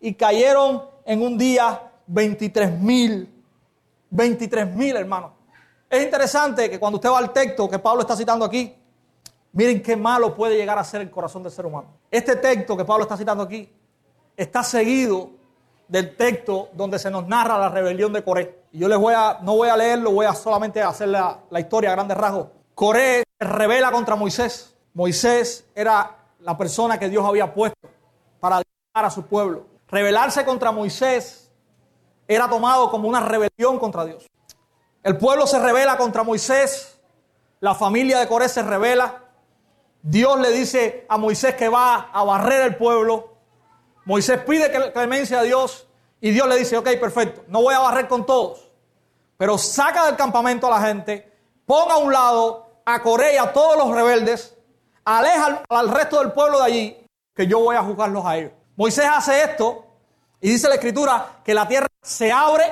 y 0.00 0.14
cayeron 0.14 0.82
en 1.04 1.20
un 1.20 1.36
día 1.36 1.89
23 2.12 2.78
mil. 2.78 3.28
23 4.10 4.74
mil, 4.74 4.96
hermanos. 4.96 5.32
Es 5.88 6.02
interesante 6.02 6.70
que 6.70 6.78
cuando 6.78 6.96
usted 6.96 7.10
va 7.10 7.18
al 7.18 7.32
texto 7.32 7.68
que 7.68 7.78
Pablo 7.78 8.02
está 8.02 8.16
citando 8.16 8.44
aquí, 8.44 8.74
Miren 9.52 9.82
qué 9.82 9.96
malo 9.96 10.34
puede 10.34 10.56
llegar 10.56 10.78
a 10.78 10.84
ser 10.84 11.00
el 11.00 11.10
corazón 11.10 11.42
del 11.42 11.50
ser 11.50 11.66
humano. 11.66 11.88
Este 12.10 12.36
texto 12.36 12.76
que 12.76 12.84
Pablo 12.84 13.02
está 13.02 13.16
citando 13.16 13.42
aquí 13.42 13.68
está 14.36 14.62
seguido 14.62 15.30
del 15.88 16.16
texto 16.16 16.68
donde 16.72 16.98
se 17.00 17.10
nos 17.10 17.26
narra 17.26 17.58
la 17.58 17.68
rebelión 17.68 18.12
de 18.12 18.22
Coré. 18.22 18.60
Y 18.70 18.78
yo 18.78 18.88
les 18.88 18.98
voy 18.98 19.12
a, 19.16 19.38
no 19.42 19.56
voy 19.56 19.68
a 19.68 19.76
leerlo, 19.76 20.12
voy 20.12 20.26
a 20.26 20.34
solamente 20.34 20.80
hacer 20.80 21.08
la, 21.08 21.40
la 21.50 21.60
historia 21.60 21.90
a 21.90 21.94
grandes 21.94 22.16
rasgos. 22.16 22.46
Coré 22.74 23.24
revela 23.40 23.90
contra 23.90 24.14
Moisés. 24.14 24.76
Moisés 24.94 25.66
era 25.74 26.16
la 26.40 26.56
persona 26.56 26.98
que 26.98 27.08
Dios 27.08 27.24
había 27.24 27.52
puesto 27.52 27.88
para 28.38 28.56
guiar 28.58 29.04
a 29.04 29.10
su 29.10 29.26
pueblo. 29.26 29.66
Rebelarse 29.88 30.44
contra 30.44 30.70
Moisés 30.70 31.39
era 32.30 32.48
tomado 32.48 32.92
como 32.92 33.08
una 33.08 33.18
rebelión 33.18 33.80
contra 33.80 34.04
Dios. 34.04 34.24
El 35.02 35.18
pueblo 35.18 35.48
se 35.48 35.58
revela 35.58 35.96
contra 35.96 36.22
Moisés, 36.22 37.00
la 37.58 37.74
familia 37.74 38.20
de 38.20 38.28
Coré 38.28 38.48
se 38.48 38.62
revela. 38.62 39.24
Dios 40.00 40.38
le 40.38 40.52
dice 40.52 41.06
a 41.08 41.18
Moisés 41.18 41.56
que 41.56 41.68
va 41.68 42.08
a 42.12 42.22
barrer 42.22 42.62
el 42.62 42.76
pueblo. 42.76 43.34
Moisés 44.04 44.38
pide 44.46 44.70
clemencia 44.92 45.40
a 45.40 45.42
Dios 45.42 45.88
y 46.20 46.30
Dios 46.30 46.46
le 46.46 46.56
dice, 46.56 46.76
ok, 46.76 46.88
perfecto, 47.00 47.42
no 47.48 47.62
voy 47.62 47.74
a 47.74 47.80
barrer 47.80 48.06
con 48.06 48.24
todos, 48.24 48.70
pero 49.36 49.58
saca 49.58 50.06
del 50.06 50.14
campamento 50.14 50.68
a 50.68 50.78
la 50.78 50.86
gente, 50.86 51.36
ponga 51.66 51.94
a 51.94 51.98
un 51.98 52.12
lado 52.12 52.70
a 52.84 53.02
Coré 53.02 53.34
y 53.34 53.38
a 53.38 53.52
todos 53.52 53.76
los 53.76 53.92
rebeldes, 53.92 54.56
aleja 55.04 55.46
al, 55.46 55.62
al 55.68 55.88
resto 55.88 56.20
del 56.20 56.30
pueblo 56.30 56.58
de 56.58 56.64
allí, 56.64 57.06
que 57.34 57.48
yo 57.48 57.58
voy 57.58 57.74
a 57.74 57.82
juzgarlos 57.82 58.24
a 58.24 58.36
ellos. 58.36 58.52
Moisés 58.76 59.06
hace 59.10 59.42
esto 59.42 59.84
y 60.40 60.50
dice 60.50 60.68
la 60.68 60.76
escritura 60.76 61.40
que 61.44 61.54
la 61.54 61.66
tierra 61.66 61.89
se 62.02 62.32
abre 62.32 62.64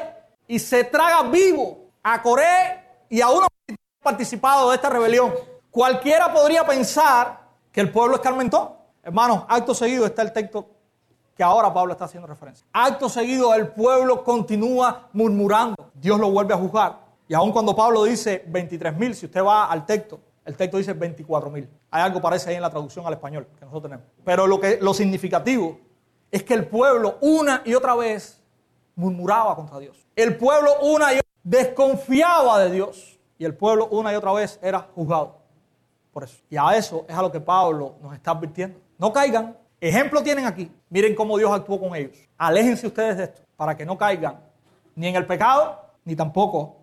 y 0.47 0.59
se 0.59 0.85
traga 0.85 1.23
vivo 1.23 1.91
a 2.03 2.23
Coré 2.23 2.85
y 3.09 3.21
a 3.21 3.29
uno 3.29 3.47
participado 4.03 4.71
de 4.71 4.77
esta 4.77 4.89
rebelión. 4.89 5.35
Cualquiera 5.71 6.33
podría 6.33 6.67
pensar 6.67 7.41
que 7.71 7.81
el 7.81 7.91
pueblo 7.91 8.17
escarmentó. 8.17 8.77
Hermanos, 9.03 9.45
acto 9.49 9.75
seguido 9.75 10.07
está 10.07 10.23
el 10.23 10.33
texto 10.33 10.69
que 11.37 11.43
ahora 11.43 11.73
Pablo 11.73 11.93
está 11.93 12.07
haciendo 12.07 12.27
referencia. 12.27 12.67
Acto 12.73 13.09
seguido 13.09 13.55
el 13.55 13.69
pueblo 13.69 14.25
continúa 14.25 15.09
murmurando. 15.13 15.77
Dios 15.95 16.19
lo 16.19 16.31
vuelve 16.31 16.55
a 16.55 16.57
juzgar. 16.57 16.99
Y 17.29 17.35
aun 17.35 17.53
cuando 17.53 17.77
Pablo 17.77 18.05
dice 18.05 18.43
23 18.49 18.97
mil, 18.97 19.15
si 19.15 19.27
usted 19.27 19.45
va 19.45 19.67
al 19.67 19.85
texto, 19.85 20.19
el 20.45 20.57
texto 20.57 20.79
dice 20.79 20.95
24 20.95 21.51
mil. 21.51 21.69
Hay 21.91 22.03
algo 22.03 22.21
parece 22.21 22.51
ahí 22.51 22.57
en 22.57 22.63
la 22.63 22.71
traducción 22.71 23.07
al 23.07 23.13
español 23.13 23.47
que 23.59 23.65
nosotros 23.67 23.83
tenemos. 23.83 24.07
Pero 24.25 24.47
lo 24.47 24.95
significativo 24.95 25.79
es 26.31 26.43
que 26.43 26.55
el 26.55 26.67
pueblo 26.67 27.19
una 27.21 27.63
y 27.65 27.75
otra 27.75 27.95
vez 27.95 28.43
murmuraba 28.99 29.55
contra 29.55 29.79
Dios. 29.79 29.97
El 30.17 30.37
pueblo 30.37 30.73
una 30.83 31.15
y 31.15 31.19
otra 31.19 31.31
desconfiaba 31.45 32.59
de 32.59 32.71
Dios. 32.71 33.19
Y 33.39 33.45
el 33.45 33.55
pueblo 33.55 33.87
una 33.87 34.13
y 34.13 34.17
otra 34.17 34.33
vez 34.33 34.59
era 34.61 34.89
juzgado. 34.95 35.39
Por 36.13 36.25
eso. 36.25 36.37
Y 36.51 36.57
a 36.57 36.77
eso 36.77 37.07
es 37.09 37.17
a 37.17 37.23
lo 37.23 37.31
que 37.31 37.41
Pablo 37.41 37.95
nos 38.03 38.13
está 38.15 38.33
advirtiendo. 38.33 38.81
No 38.99 39.13
caigan. 39.13 39.57
Ejemplo 39.81 40.21
tienen 40.23 40.45
aquí. 40.45 40.71
Miren 40.91 41.15
cómo 41.15 41.39
Dios 41.39 41.53
actuó 41.53 41.81
con 41.81 41.95
ellos. 41.95 42.19
Aléjense 42.37 42.89
ustedes 42.89 43.17
de 43.17 43.25
esto 43.25 43.43
para 43.57 43.77
que 43.77 43.87
no 43.87 43.97
caigan 43.97 44.41
ni 44.97 45.07
en 45.07 45.15
el 45.15 45.27
pecado 45.27 45.81
ni 46.05 46.17
tampoco 46.17 46.77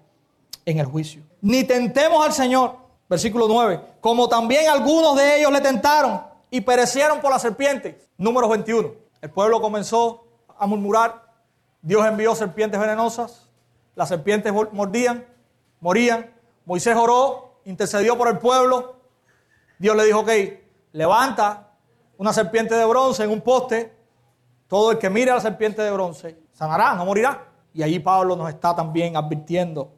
en 0.66 0.80
el 0.80 0.86
juicio. 0.86 1.22
Ni 1.42 1.66
tentemos 1.66 2.26
al 2.26 2.32
Señor. 2.32 2.78
Versículo 3.10 3.48
9. 3.48 3.82
Como 4.00 4.30
también 4.30 4.70
algunos 4.70 5.18
de 5.18 5.40
ellos 5.40 5.52
le 5.52 5.60
tentaron 5.60 6.22
y 6.50 6.62
perecieron 6.62 7.20
por 7.20 7.32
la 7.32 7.40
serpiente. 7.40 8.08
Número 8.18 8.48
21. 8.48 8.90
El 9.22 9.30
pueblo 9.30 9.60
comenzó 9.60 10.26
a 10.58 10.66
murmurar. 10.66 11.25
Dios 11.86 12.04
envió 12.04 12.34
serpientes 12.34 12.80
venenosas. 12.80 13.48
Las 13.94 14.10
serpientes 14.10 14.52
mordían, 14.72 15.24
morían. 15.80 16.34
Moisés 16.66 16.96
oró, 16.96 17.60
intercedió 17.64 18.18
por 18.18 18.28
el 18.28 18.40
pueblo. 18.40 18.96
Dios 19.78 19.96
le 19.96 20.06
dijo, 20.06 20.22
ok, 20.22 20.32
levanta 20.94 21.74
una 22.18 22.34
serpiente 22.34 22.74
de 22.74 22.86
bronce 22.86 23.24
en 23.24 23.30
un 23.30 23.40
poste. 23.40 23.96
Todo 24.68 24.94
el 24.94 24.98
que 24.98 25.12
mire 25.12 25.30
a 25.30 25.36
la 25.36 25.42
serpiente 25.42 25.84
de 25.84 25.92
bronce 25.92 26.40
sanará, 26.54 26.96
no 26.96 27.06
morirá. 27.06 27.50
Y 27.72 27.84
allí 27.84 28.00
Pablo 28.00 28.36
nos 28.36 28.50
está 28.50 28.76
también 28.76 29.16
advirtiendo 29.16 29.94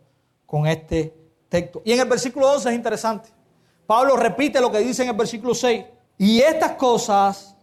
con 0.45 0.67
este 0.67 1.15
texto. 1.47 1.81
Y 1.85 1.93
en 1.93 2.01
el 2.01 2.09
versículo 2.09 2.51
11 2.51 2.67
es 2.67 2.75
interesante. 2.75 3.29
Pablo 3.85 4.17
repite 4.17 4.59
lo 4.59 4.69
que 4.69 4.79
dice 4.79 5.03
en 5.03 5.09
el 5.09 5.15
versículo 5.15 5.55
6. 5.55 5.85
Y 6.17 6.41
estas 6.41 6.73
cosas 6.73 7.55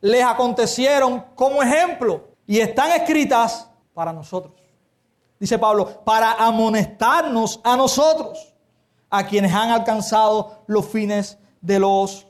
les 0.00 0.22
acontecieron 0.22 1.24
como 1.34 1.60
ejemplo 1.60 2.33
y 2.46 2.60
están 2.60 2.92
escritas 2.92 3.70
para 3.92 4.12
nosotros. 4.12 4.54
Dice 5.38 5.58
Pablo, 5.58 6.02
para 6.04 6.32
amonestarnos 6.32 7.60
a 7.64 7.76
nosotros, 7.76 8.54
a 9.10 9.26
quienes 9.26 9.52
han 9.52 9.70
alcanzado 9.70 10.64
los 10.66 10.86
fines 10.86 11.38
de 11.60 11.78
los 11.78 12.26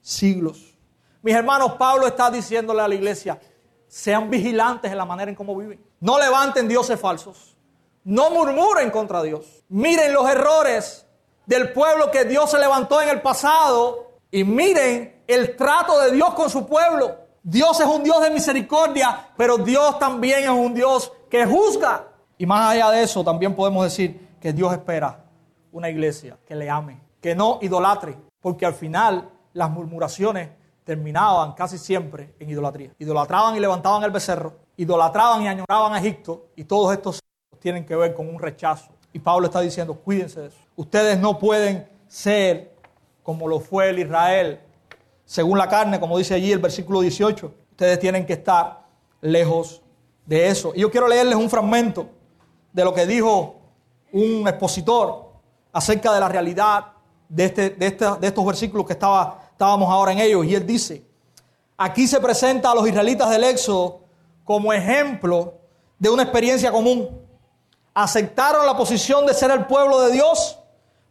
siglos. 0.00 0.76
Mis 1.22 1.34
hermanos, 1.34 1.72
Pablo 1.78 2.06
está 2.06 2.30
diciéndole 2.30 2.82
a 2.82 2.88
la 2.88 2.94
iglesia, 2.94 3.40
sean 3.88 4.28
vigilantes 4.28 4.90
en 4.90 4.98
la 4.98 5.04
manera 5.04 5.30
en 5.30 5.34
cómo 5.34 5.56
viven. 5.56 5.82
No 6.00 6.18
levanten 6.18 6.68
dioses 6.68 7.00
falsos. 7.00 7.56
No 8.04 8.30
murmuren 8.30 8.90
contra 8.90 9.22
Dios. 9.22 9.64
Miren 9.68 10.12
los 10.12 10.28
errores 10.28 11.06
del 11.46 11.72
pueblo 11.72 12.10
que 12.10 12.24
Dios 12.24 12.50
se 12.50 12.58
levantó 12.58 13.00
en 13.00 13.08
el 13.08 13.22
pasado 13.22 14.18
y 14.30 14.44
miren 14.44 15.22
el 15.26 15.56
trato 15.56 15.98
de 16.00 16.12
Dios 16.12 16.34
con 16.34 16.50
su 16.50 16.66
pueblo. 16.66 17.25
Dios 17.48 17.78
es 17.78 17.86
un 17.86 18.02
Dios 18.02 18.20
de 18.22 18.30
misericordia, 18.32 19.28
pero 19.36 19.56
Dios 19.56 20.00
también 20.00 20.42
es 20.42 20.50
un 20.50 20.74
Dios 20.74 21.12
que 21.30 21.46
juzga. 21.46 22.08
Y 22.36 22.44
más 22.44 22.72
allá 22.72 22.90
de 22.90 23.04
eso, 23.04 23.22
también 23.22 23.54
podemos 23.54 23.84
decir 23.84 24.30
que 24.40 24.52
Dios 24.52 24.72
espera 24.72 25.24
una 25.70 25.88
iglesia 25.88 26.36
que 26.44 26.56
le 26.56 26.68
ame, 26.68 27.00
que 27.20 27.36
no 27.36 27.60
idolatre, 27.62 28.16
porque 28.40 28.66
al 28.66 28.74
final 28.74 29.30
las 29.52 29.70
murmuraciones 29.70 30.50
terminaban 30.82 31.52
casi 31.52 31.78
siempre 31.78 32.34
en 32.40 32.50
idolatría. 32.50 32.90
Idolatraban 32.98 33.54
y 33.54 33.60
levantaban 33.60 34.02
el 34.02 34.10
becerro, 34.10 34.54
idolatraban 34.76 35.42
y 35.42 35.46
añoraban 35.46 35.92
a 35.94 36.00
Egipto, 36.00 36.46
y 36.56 36.64
todos 36.64 36.92
estos 36.92 37.20
tienen 37.60 37.86
que 37.86 37.94
ver 37.94 38.12
con 38.12 38.28
un 38.28 38.40
rechazo. 38.40 38.88
Y 39.12 39.20
Pablo 39.20 39.46
está 39.46 39.60
diciendo, 39.60 39.94
cuídense 39.94 40.40
de 40.40 40.46
eso. 40.48 40.58
Ustedes 40.74 41.16
no 41.20 41.38
pueden 41.38 41.88
ser 42.08 42.74
como 43.22 43.46
lo 43.46 43.60
fue 43.60 43.90
el 43.90 44.00
Israel, 44.00 44.58
según 45.26 45.58
la 45.58 45.68
carne, 45.68 46.00
como 46.00 46.16
dice 46.16 46.34
allí 46.34 46.52
el 46.52 46.60
versículo 46.60 47.00
18. 47.00 47.52
Ustedes 47.72 47.98
tienen 47.98 48.24
que 48.24 48.34
estar 48.34 48.86
lejos 49.20 49.82
de 50.24 50.48
eso. 50.48 50.72
Y 50.74 50.80
yo 50.80 50.90
quiero 50.90 51.08
leerles 51.08 51.34
un 51.34 51.50
fragmento 51.50 52.08
de 52.72 52.84
lo 52.84 52.94
que 52.94 53.06
dijo 53.06 53.56
un 54.12 54.46
expositor 54.48 55.32
acerca 55.72 56.14
de 56.14 56.20
la 56.20 56.28
realidad 56.28 56.86
de, 57.28 57.44
este, 57.44 57.70
de, 57.70 57.90
de 57.90 58.26
estos 58.26 58.46
versículos 58.46 58.86
que 58.86 58.92
estábamos 58.92 59.90
ahora 59.90 60.12
en 60.12 60.20
ellos. 60.20 60.46
Y 60.46 60.54
él 60.54 60.64
dice, 60.64 61.04
aquí 61.76 62.06
se 62.06 62.20
presenta 62.20 62.70
a 62.70 62.74
los 62.74 62.88
israelitas 62.88 63.28
del 63.28 63.44
Éxodo 63.44 64.00
como 64.44 64.72
ejemplo 64.72 65.54
de 65.98 66.08
una 66.08 66.22
experiencia 66.22 66.70
común. 66.70 67.20
Aceptaron 67.92 68.64
la 68.64 68.76
posición 68.76 69.26
de 69.26 69.34
ser 69.34 69.50
el 69.50 69.66
pueblo 69.66 70.00
de 70.02 70.12
Dios, 70.12 70.58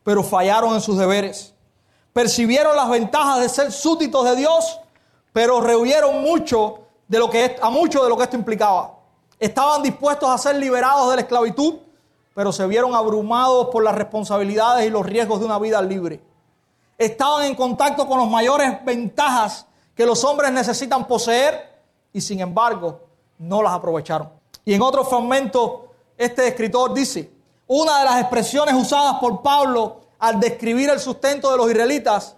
pero 0.04 0.24
fallaron 0.24 0.74
en 0.74 0.82
sus 0.82 0.98
deberes. 0.98 1.55
Percibieron 2.16 2.78
las 2.78 2.90
ventajas 2.90 3.42
de 3.42 3.50
ser 3.50 3.74
súbditos 3.74 4.24
de 4.24 4.38
Dios, 4.38 4.80
pero 5.34 5.60
rehuyeron 5.60 6.22
mucho 6.22 6.86
de 7.10 7.20
lo 7.20 7.30
que, 7.30 7.58
a 7.62 7.70
mucho 7.70 8.02
de 8.02 8.08
lo 8.08 8.16
que 8.16 8.24
esto 8.24 8.38
implicaba. 8.38 9.00
Estaban 9.38 9.84
dispuestos 9.84 10.30
a 10.30 10.38
ser 10.38 10.56
liberados 10.56 11.10
de 11.10 11.18
la 11.18 11.22
esclavitud, 11.24 11.76
pero 12.34 12.54
se 12.54 12.66
vieron 12.68 12.96
abrumados 12.96 13.68
por 13.68 13.84
las 13.84 13.96
responsabilidades 13.96 14.88
y 14.88 14.90
los 14.92 15.06
riesgos 15.06 15.42
de 15.42 15.46
una 15.46 15.60
vida 15.60 15.82
libre. 15.82 16.22
Estaban 16.98 17.48
en 17.48 17.54
contacto 17.54 18.08
con 18.08 18.18
las 18.18 18.30
mayores 18.30 18.86
ventajas 18.86 19.66
que 19.94 20.06
los 20.06 20.24
hombres 20.24 20.54
necesitan 20.54 21.06
poseer 21.06 21.70
y 22.14 22.22
sin 22.22 22.40
embargo 22.40 23.02
no 23.40 23.62
las 23.62 23.74
aprovecharon. 23.74 24.30
Y 24.64 24.74
en 24.74 24.82
otro 24.82 25.04
fragmento 25.04 25.90
este 26.18 26.48
escritor 26.48 26.94
dice, 26.94 27.30
una 27.68 28.00
de 28.00 28.06
las 28.06 28.22
expresiones 28.22 28.74
usadas 28.74 29.16
por 29.20 29.42
Pablo 29.42 30.05
al 30.20 30.40
describir 30.40 30.90
el 30.90 31.00
sustento 31.00 31.52
de 31.52 31.58
los 31.58 31.70
israelitas 31.70 32.36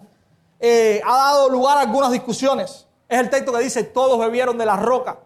eh, 0.59 1.01
ha 1.05 1.15
dado 1.15 1.49
lugar 1.49 1.77
a 1.77 1.81
algunas 1.81 2.11
discusiones. 2.11 2.87
Es 3.07 3.19
el 3.19 3.29
texto 3.29 3.53
que 3.53 3.63
dice, 3.63 3.83
todos 3.83 4.19
bebieron 4.19 4.57
de 4.57 4.65
la 4.65 4.75
roca 4.75 5.19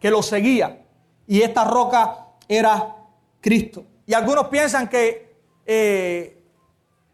que 0.00 0.10
los 0.10 0.26
seguía 0.26 0.84
y 1.26 1.42
esta 1.42 1.64
roca 1.64 2.26
era 2.48 2.96
Cristo. 3.40 3.84
Y 4.06 4.14
algunos 4.14 4.48
piensan 4.48 4.88
que 4.88 5.36
eh, 5.66 6.42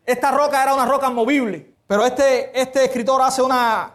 esta 0.04 0.30
roca 0.30 0.62
era 0.62 0.74
una 0.74 0.86
roca 0.86 1.10
movible, 1.10 1.74
pero 1.86 2.04
este, 2.04 2.58
este 2.58 2.84
escritor 2.84 3.20
hace, 3.22 3.42
una, 3.42 3.94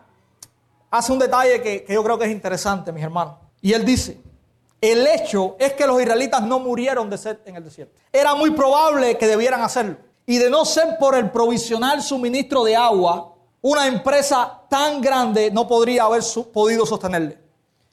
hace 0.90 1.12
un 1.12 1.20
detalle 1.20 1.62
que, 1.62 1.84
que 1.84 1.94
yo 1.94 2.04
creo 2.04 2.18
que 2.18 2.26
es 2.26 2.32
interesante, 2.32 2.92
mis 2.92 3.04
hermanos. 3.04 3.36
Y 3.62 3.74
él 3.74 3.86
dice, 3.86 4.20
el 4.82 5.06
hecho 5.08 5.56
es 5.60 5.74
que 5.74 5.88
los 5.88 6.00
israelitas 6.02 6.44
no 6.44 6.60
murieron 6.60 7.10
de 7.10 7.18
sed 7.18 7.38
en 7.46 7.56
el 7.56 7.64
desierto. 7.64 8.00
Era 8.12 8.36
muy 8.36 8.52
probable 8.52 9.18
que 9.18 9.28
debieran 9.28 9.62
hacerlo. 9.62 9.98
Y 10.30 10.38
de 10.38 10.50
no 10.50 10.66
ser 10.66 10.98
por 11.00 11.16
el 11.16 11.32
provisional 11.32 12.04
suministro 12.04 12.66
de 12.66 12.76
agua, 12.76 13.34
una 13.62 13.88
empresa 13.88 14.62
tan 14.70 15.02
grande 15.02 15.50
no 15.50 15.68
podría 15.68 16.04
haber 16.04 16.22
podido 16.54 16.86
sostenerle. 16.86 17.40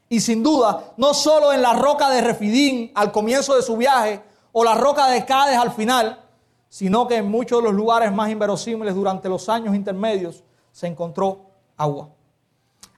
Y 0.09 0.21
sin 0.21 0.43
duda, 0.43 0.93
no 0.97 1.15
solo 1.15 1.53
en 1.53 1.63
la 1.63 1.75
roca 1.75 2.11
de 2.11 2.21
Refidín 2.21 2.91
al 2.97 3.13
comienzo 3.13 3.55
de 3.55 3.63
su 3.63 3.77
viaje 3.77 4.21
o 4.51 4.65
la 4.65 4.75
roca 4.75 5.07
de 5.07 5.25
Cádiz 5.25 5.57
al 5.57 5.73
final, 5.73 6.25
sino 6.69 7.07
que 7.07 7.17
en 7.17 7.31
muchos 7.31 7.61
de 7.61 7.69
los 7.69 7.75
lugares 7.75 8.13
más 8.13 8.29
inverosímiles 8.31 8.97
durante 8.97 9.29
los 9.29 9.49
años 9.49 9.75
intermedios 9.75 10.43
se 10.73 10.89
encontró 10.89 11.47
agua. 11.77 12.09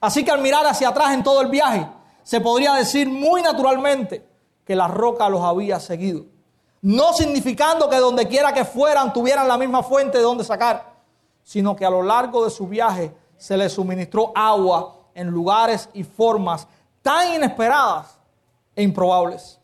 Así 0.01 0.25
que 0.25 0.31
al 0.31 0.41
mirar 0.41 0.65
hacia 0.65 0.89
atrás 0.89 1.13
en 1.13 1.21
todo 1.21 1.41
el 1.41 1.47
viaje, 1.47 1.87
se 2.23 2.41
podría 2.41 2.73
decir 2.73 3.07
muy 3.07 3.43
naturalmente 3.43 4.27
que 4.65 4.75
la 4.75 4.87
roca 4.87 5.29
los 5.29 5.41
había 5.41 5.79
seguido. 5.79 6.25
No 6.81 7.13
significando 7.13 7.89
que 7.89 7.97
donde 7.97 8.27
quiera 8.27 8.53
que 8.53 8.65
fueran 8.65 9.11
tuvieran 9.11 9.47
la 9.47 9.57
misma 9.57 9.83
fuente 9.83 10.17
de 10.17 10.23
donde 10.23 10.43
sacar, 10.43 10.93
sino 11.43 11.75
que 11.75 11.85
a 11.85 11.89
lo 11.89 12.03
largo 12.03 12.43
de 12.43 12.51
su 12.51 12.67
viaje 12.67 13.15
se 13.37 13.57
les 13.57 13.73
suministró 13.73 14.31
agua 14.35 14.95
en 15.13 15.27
lugares 15.27 15.89
y 15.93 16.03
formas 16.03 16.67
tan 17.01 17.35
inesperadas 17.35 18.17
e 18.75 18.83
improbables. 18.83 19.59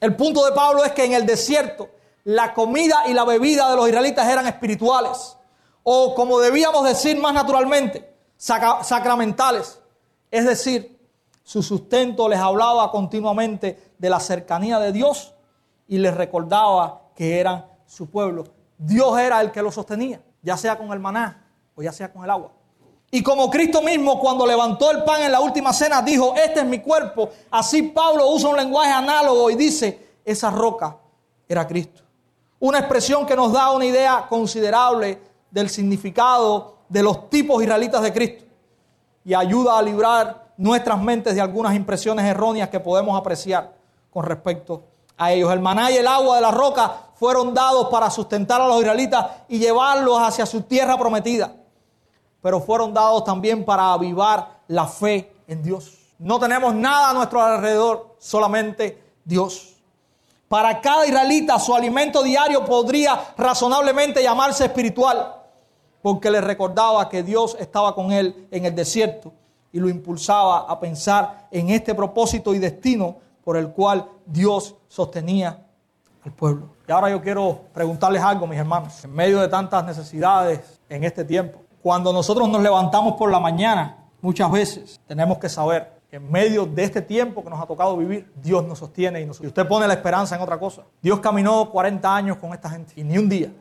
El 0.00 0.14
punto 0.14 0.44
de 0.44 0.52
Pablo 0.52 0.84
es 0.84 0.92
que 0.92 1.04
en 1.04 1.14
el 1.14 1.26
desierto 1.26 1.88
la 2.24 2.52
comida 2.54 3.04
y 3.06 3.14
la 3.14 3.24
bebida 3.24 3.70
de 3.70 3.76
los 3.76 3.88
israelitas 3.88 4.28
eran 4.28 4.46
espirituales, 4.46 5.36
o 5.82 6.14
como 6.14 6.38
debíamos 6.40 6.84
decir 6.84 7.18
más 7.18 7.32
naturalmente, 7.32 8.12
sacramentales. 8.36 9.80
Es 10.30 10.44
decir, 10.44 10.98
su 11.42 11.62
sustento 11.62 12.28
les 12.28 12.40
hablaba 12.40 12.90
continuamente 12.90 13.92
de 13.96 14.10
la 14.10 14.18
cercanía 14.18 14.78
de 14.80 14.92
Dios 14.92 15.32
y 15.88 15.98
les 15.98 16.14
recordaba 16.14 17.02
que 17.14 17.38
eran 17.38 17.66
su 17.86 18.08
pueblo. 18.10 18.44
Dios 18.78 19.18
era 19.18 19.40
el 19.40 19.50
que 19.50 19.62
los 19.62 19.74
sostenía, 19.74 20.20
ya 20.42 20.56
sea 20.56 20.76
con 20.76 20.92
el 20.92 20.98
maná 20.98 21.44
o 21.74 21.82
ya 21.82 21.92
sea 21.92 22.12
con 22.12 22.24
el 22.24 22.30
agua. 22.30 22.52
Y 23.10 23.22
como 23.22 23.48
Cristo 23.50 23.80
mismo 23.82 24.18
cuando 24.18 24.46
levantó 24.46 24.90
el 24.90 25.04
pan 25.04 25.22
en 25.22 25.32
la 25.32 25.40
última 25.40 25.72
cena 25.72 26.02
dijo, 26.02 26.34
este 26.34 26.60
es 26.60 26.66
mi 26.66 26.80
cuerpo, 26.80 27.30
así 27.50 27.82
Pablo 27.82 28.28
usa 28.28 28.50
un 28.50 28.56
lenguaje 28.56 28.90
análogo 28.90 29.48
y 29.50 29.54
dice, 29.54 30.06
esa 30.24 30.50
roca 30.50 30.96
era 31.48 31.66
Cristo. 31.66 32.02
Una 32.58 32.78
expresión 32.80 33.24
que 33.26 33.36
nos 33.36 33.52
da 33.52 33.70
una 33.70 33.84
idea 33.84 34.26
considerable 34.28 35.20
del 35.50 35.70
significado 35.70 36.78
de 36.88 37.02
los 37.02 37.30
tipos 37.30 37.62
israelitas 37.62 38.02
de 38.02 38.12
Cristo 38.12 38.44
y 39.24 39.34
ayuda 39.34 39.78
a 39.78 39.82
librar 39.82 40.52
nuestras 40.56 41.00
mentes 41.00 41.34
de 41.34 41.40
algunas 41.40 41.74
impresiones 41.74 42.24
erróneas 42.24 42.68
que 42.68 42.80
podemos 42.80 43.18
apreciar 43.18 43.74
con 44.10 44.24
respecto 44.24 44.74
a 44.74 44.95
ellos. 45.18 45.52
El 45.52 45.60
maná 45.60 45.90
y 45.90 45.96
el 45.96 46.06
agua 46.06 46.36
de 46.36 46.42
la 46.42 46.50
roca 46.50 47.06
fueron 47.14 47.54
dados 47.54 47.88
para 47.88 48.10
sustentar 48.10 48.60
a 48.60 48.68
los 48.68 48.80
israelitas 48.80 49.26
y 49.48 49.58
llevarlos 49.58 50.18
hacia 50.20 50.44
su 50.46 50.62
tierra 50.62 50.98
prometida, 50.98 51.52
pero 52.42 52.60
fueron 52.60 52.92
dados 52.92 53.24
también 53.24 53.64
para 53.64 53.92
avivar 53.92 54.60
la 54.68 54.86
fe 54.86 55.32
en 55.48 55.62
Dios. 55.62 55.92
No 56.18 56.38
tenemos 56.38 56.74
nada 56.74 57.10
a 57.10 57.14
nuestro 57.14 57.42
alrededor, 57.42 58.16
solamente 58.18 59.02
Dios. 59.24 59.74
Para 60.48 60.80
cada 60.80 61.06
israelita 61.06 61.58
su 61.58 61.74
alimento 61.74 62.22
diario 62.22 62.64
podría 62.64 63.34
razonablemente 63.36 64.22
llamarse 64.22 64.64
espiritual 64.66 65.34
porque 66.02 66.30
le 66.30 66.40
recordaba 66.40 67.08
que 67.08 67.24
Dios 67.24 67.56
estaba 67.58 67.94
con 67.94 68.12
él 68.12 68.46
en 68.52 68.64
el 68.64 68.74
desierto 68.74 69.32
y 69.72 69.80
lo 69.80 69.88
impulsaba 69.88 70.60
a 70.60 70.78
pensar 70.78 71.48
en 71.50 71.70
este 71.70 71.94
propósito 71.94 72.54
y 72.54 72.60
destino 72.60 73.16
por 73.46 73.56
el 73.56 73.70
cual 73.70 74.10
Dios 74.26 74.74
sostenía 74.88 75.64
al 76.24 76.32
pueblo. 76.32 76.70
Y 76.88 76.90
ahora 76.90 77.10
yo 77.10 77.22
quiero 77.22 77.60
preguntarles 77.72 78.20
algo, 78.20 78.44
mis 78.44 78.58
hermanos, 78.58 79.04
en 79.04 79.14
medio 79.14 79.40
de 79.40 79.46
tantas 79.46 79.84
necesidades 79.86 80.80
en 80.88 81.04
este 81.04 81.24
tiempo. 81.24 81.60
Cuando 81.80 82.12
nosotros 82.12 82.48
nos 82.48 82.60
levantamos 82.60 83.14
por 83.14 83.30
la 83.30 83.38
mañana, 83.38 83.98
muchas 84.20 84.50
veces 84.50 85.00
tenemos 85.06 85.38
que 85.38 85.48
saber 85.48 85.92
que 86.10 86.16
en 86.16 86.28
medio 86.28 86.66
de 86.66 86.82
este 86.82 87.00
tiempo 87.00 87.44
que 87.44 87.48
nos 87.48 87.60
ha 87.60 87.66
tocado 87.66 87.96
vivir, 87.96 88.28
Dios 88.34 88.66
nos 88.66 88.80
sostiene 88.80 89.20
y, 89.20 89.26
nos, 89.26 89.40
y 89.40 89.46
usted 89.46 89.68
pone 89.68 89.86
la 89.86 89.94
esperanza 89.94 90.34
en 90.34 90.42
otra 90.42 90.58
cosa. 90.58 90.82
Dios 91.00 91.20
caminó 91.20 91.70
40 91.70 92.16
años 92.16 92.38
con 92.38 92.52
esta 92.52 92.68
gente 92.68 92.94
y 92.96 93.04
ni 93.04 93.16
un 93.16 93.28
día 93.28 93.52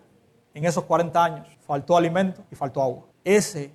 en 0.56 0.66
esos 0.66 0.84
40 0.86 1.24
años 1.24 1.48
faltó 1.60 1.96
alimento 1.96 2.42
y 2.52 2.56
faltó 2.56 2.82
agua. 2.82 3.04
Ese 3.24 3.72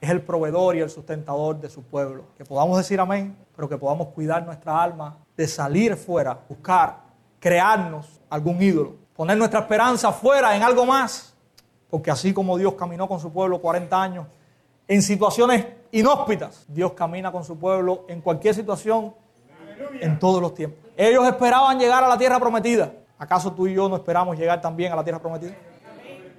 es 0.00 0.10
el 0.10 0.22
proveedor 0.22 0.76
y 0.76 0.80
el 0.80 0.90
sustentador 0.90 1.60
de 1.60 1.68
su 1.70 1.82
pueblo. 1.82 2.24
Que 2.36 2.44
podamos 2.44 2.78
decir 2.78 3.00
amén, 3.00 3.36
pero 3.54 3.68
que 3.68 3.78
podamos 3.78 4.08
cuidar 4.08 4.44
nuestra 4.44 4.82
alma 4.82 5.16
de 5.36 5.46
salir 5.48 5.96
fuera, 5.96 6.38
buscar, 6.48 7.00
crearnos 7.40 8.20
algún 8.28 8.60
ídolo, 8.60 8.94
poner 9.14 9.36
nuestra 9.36 9.60
esperanza 9.60 10.12
fuera 10.12 10.54
en 10.56 10.62
algo 10.62 10.84
más. 10.84 11.34
Porque 11.90 12.10
así 12.10 12.32
como 12.34 12.58
Dios 12.58 12.74
caminó 12.74 13.08
con 13.08 13.20
su 13.20 13.32
pueblo 13.32 13.60
40 13.60 14.02
años 14.02 14.26
en 14.88 15.02
situaciones 15.02 15.66
inhóspitas, 15.92 16.64
Dios 16.68 16.92
camina 16.92 17.32
con 17.32 17.44
su 17.44 17.58
pueblo 17.58 18.04
en 18.08 18.20
cualquier 18.20 18.54
situación, 18.54 19.14
en 20.00 20.18
todos 20.18 20.40
los 20.40 20.54
tiempos. 20.54 20.78
Ellos 20.96 21.26
esperaban 21.26 21.78
llegar 21.78 22.02
a 22.04 22.08
la 22.08 22.18
tierra 22.18 22.38
prometida. 22.38 22.92
¿Acaso 23.18 23.52
tú 23.52 23.66
y 23.66 23.74
yo 23.74 23.88
no 23.88 23.96
esperamos 23.96 24.36
llegar 24.36 24.60
también 24.60 24.92
a 24.92 24.96
la 24.96 25.04
tierra 25.04 25.20
prometida? 25.20 25.54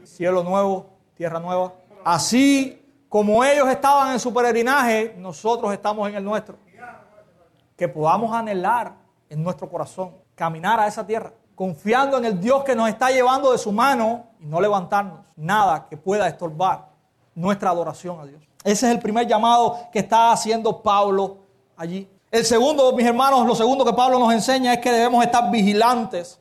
cielo 0.04 0.44
nuevo, 0.44 0.88
tierra 1.16 1.40
nueva. 1.40 1.74
Así 2.04 2.87
como 3.10 3.44
ellos 3.44 3.68
estaban 3.70 4.14
en 4.14 4.20
su 4.20 4.34
peregrinaje, 4.34 5.16
nosotros 5.18 5.72
estamos 5.74 6.10
en 6.10 6.16
el 6.16 6.24
nuestro. 6.24 6.58
Que 7.76 7.88
podamos 7.88 8.34
anhelar 8.36 8.96
en 9.30 9.44
nuestro 9.44 9.70
corazón, 9.70 10.14
caminar 10.36 10.80
a 10.80 10.88
esa 10.88 11.06
tierra, 11.06 11.32
confiando 11.56 12.18
en 12.18 12.26
el 12.26 12.40
Dios 12.40 12.64
que 12.64 12.76
nos 12.76 12.90
está 12.90 13.10
llevando 13.10 13.52
de 13.52 13.58
su 13.58 13.72
mano 13.72 14.26
y 14.40 14.46
no 14.46 14.60
levantarnos 14.60 15.20
nada 15.36 15.88
que 15.90 15.96
pueda 15.96 16.28
estorbar 16.28 16.90
nuestra 17.36 17.70
adoración 17.70 18.20
a 18.20 18.26
Dios. 18.26 18.42
Ese 18.64 18.88
es 18.88 18.92
el 18.92 19.00
primer 19.00 19.28
llamado 19.28 19.78
que 19.92 20.00
está 20.00 20.32
haciendo 20.32 20.82
Pablo 20.82 21.38
allí. 21.78 22.10
El 22.30 22.44
segundo, 22.44 22.92
mis 22.94 23.06
hermanos, 23.06 23.46
lo 23.46 23.56
segundo 23.56 23.86
que 23.86 23.94
Pablo 23.94 24.20
nos 24.20 24.34
enseña 24.34 24.74
es 24.74 24.80
que 24.80 24.92
debemos 24.92 25.24
estar 25.24 25.50
vigilantes, 25.50 26.40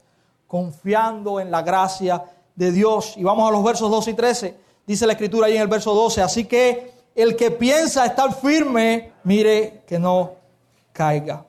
confiando 0.49 1.39
en 1.39 1.51
la 1.51 1.63
gracia 1.63 2.25
de 2.55 2.73
Dios. 2.73 3.17
Y 3.17 3.23
vamos 3.23 3.49
a 3.49 3.53
los 3.53 3.63
versos 3.63 3.91
12 3.91 4.11
y 4.11 4.15
13. 4.15 4.57
Dice 4.87 5.07
la 5.07 5.13
escritura 5.15 5.47
ahí 5.47 5.57
en 5.57 5.63
el 5.63 5.69
verso 5.69 5.95
12. 5.95 6.23
Así 6.23 6.45
que 6.45 6.93
el 7.15 7.35
que 7.37 7.51
piensa 7.51 8.07
estar 8.07 8.35
firme, 8.35 9.13
mire 9.25 9.83
que 9.87 9.99
no 9.99 10.33
caiga. 10.93 11.45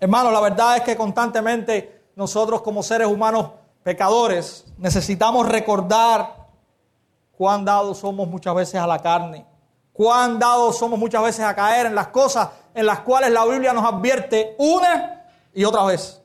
Hermano, 0.00 0.30
la 0.30 0.40
verdad 0.40 0.76
es 0.76 0.82
que 0.82 0.96
constantemente 0.96 2.02
nosotros 2.16 2.62
como 2.62 2.82
seres 2.82 3.08
humanos 3.08 3.50
pecadores 3.82 4.66
necesitamos 4.78 5.48
recordar 5.48 6.48
cuán 7.36 7.64
dados 7.64 7.98
somos 7.98 8.28
muchas 8.28 8.54
veces 8.54 8.80
a 8.80 8.86
la 8.86 8.98
carne, 8.98 9.46
cuán 9.92 10.38
dados 10.38 10.78
somos 10.78 10.98
muchas 10.98 11.22
veces 11.22 11.44
a 11.44 11.54
caer 11.54 11.86
en 11.86 11.94
las 11.94 12.08
cosas 12.08 12.48
en 12.74 12.86
las 12.86 13.00
cuales 13.00 13.30
la 13.30 13.44
Biblia 13.44 13.72
nos 13.72 13.84
advierte 13.84 14.54
una 14.58 15.24
y 15.52 15.64
otra 15.64 15.84
vez. 15.84 16.20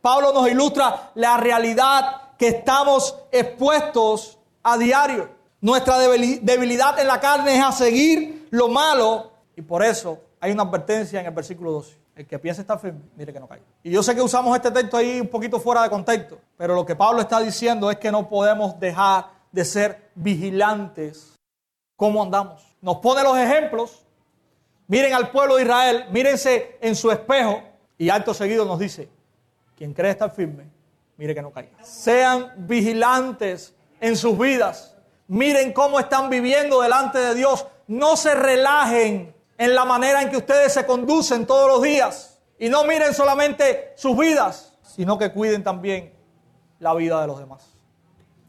Pablo 0.00 0.32
nos 0.32 0.48
ilustra 0.48 1.10
la 1.14 1.36
realidad 1.36 2.32
que 2.38 2.48
estamos 2.48 3.16
expuestos 3.32 4.38
a 4.62 4.76
diario. 4.76 5.28
Nuestra 5.64 5.98
debilidad 5.98 6.98
en 6.98 7.06
la 7.06 7.18
carne 7.18 7.56
es 7.56 7.64
a 7.64 7.72
seguir 7.72 8.48
lo 8.50 8.68
malo 8.68 9.32
y 9.56 9.62
por 9.62 9.82
eso 9.82 10.20
hay 10.38 10.52
una 10.52 10.64
advertencia 10.64 11.20
en 11.20 11.24
el 11.24 11.32
versículo 11.32 11.72
12. 11.72 11.96
El 12.16 12.26
que 12.26 12.38
piense 12.38 12.60
estar 12.60 12.78
firme, 12.78 13.00
mire 13.16 13.32
que 13.32 13.40
no 13.40 13.48
caiga. 13.48 13.64
Y 13.82 13.90
yo 13.90 14.02
sé 14.02 14.14
que 14.14 14.20
usamos 14.20 14.54
este 14.54 14.70
texto 14.70 14.98
ahí 14.98 15.18
un 15.22 15.28
poquito 15.28 15.58
fuera 15.58 15.82
de 15.82 15.88
contexto, 15.88 16.38
pero 16.58 16.74
lo 16.74 16.84
que 16.84 16.94
Pablo 16.94 17.22
está 17.22 17.40
diciendo 17.40 17.90
es 17.90 17.96
que 17.96 18.12
no 18.12 18.28
podemos 18.28 18.78
dejar 18.78 19.30
de 19.50 19.64
ser 19.64 20.10
vigilantes 20.14 21.32
cómo 21.96 22.22
andamos. 22.22 22.76
Nos 22.82 22.98
pone 22.98 23.22
los 23.22 23.38
ejemplos. 23.38 24.04
Miren 24.86 25.14
al 25.14 25.30
pueblo 25.30 25.56
de 25.56 25.62
Israel, 25.62 26.04
mírense 26.10 26.76
en 26.82 26.94
su 26.94 27.10
espejo 27.10 27.62
y 27.96 28.10
alto 28.10 28.34
seguido 28.34 28.66
nos 28.66 28.78
dice, 28.78 29.08
quien 29.78 29.94
cree 29.94 30.10
estar 30.10 30.30
firme, 30.30 30.66
mire 31.16 31.34
que 31.34 31.40
no 31.40 31.50
caiga. 31.50 31.82
Sean 31.82 32.52
vigilantes 32.58 33.74
en 33.98 34.14
sus 34.14 34.36
vidas. 34.36 34.93
Miren 35.26 35.72
cómo 35.72 35.98
están 36.00 36.28
viviendo 36.30 36.80
delante 36.80 37.18
de 37.18 37.34
Dios. 37.34 37.66
No 37.86 38.16
se 38.16 38.34
relajen 38.34 39.34
en 39.56 39.74
la 39.74 39.84
manera 39.84 40.22
en 40.22 40.30
que 40.30 40.36
ustedes 40.36 40.72
se 40.72 40.84
conducen 40.86 41.46
todos 41.46 41.68
los 41.68 41.82
días. 41.82 42.38
Y 42.58 42.68
no 42.68 42.84
miren 42.84 43.14
solamente 43.14 43.92
sus 43.96 44.16
vidas, 44.16 44.74
sino 44.82 45.18
que 45.18 45.32
cuiden 45.32 45.62
también 45.64 46.12
la 46.78 46.94
vida 46.94 47.20
de 47.20 47.26
los 47.26 47.38
demás. 47.38 47.74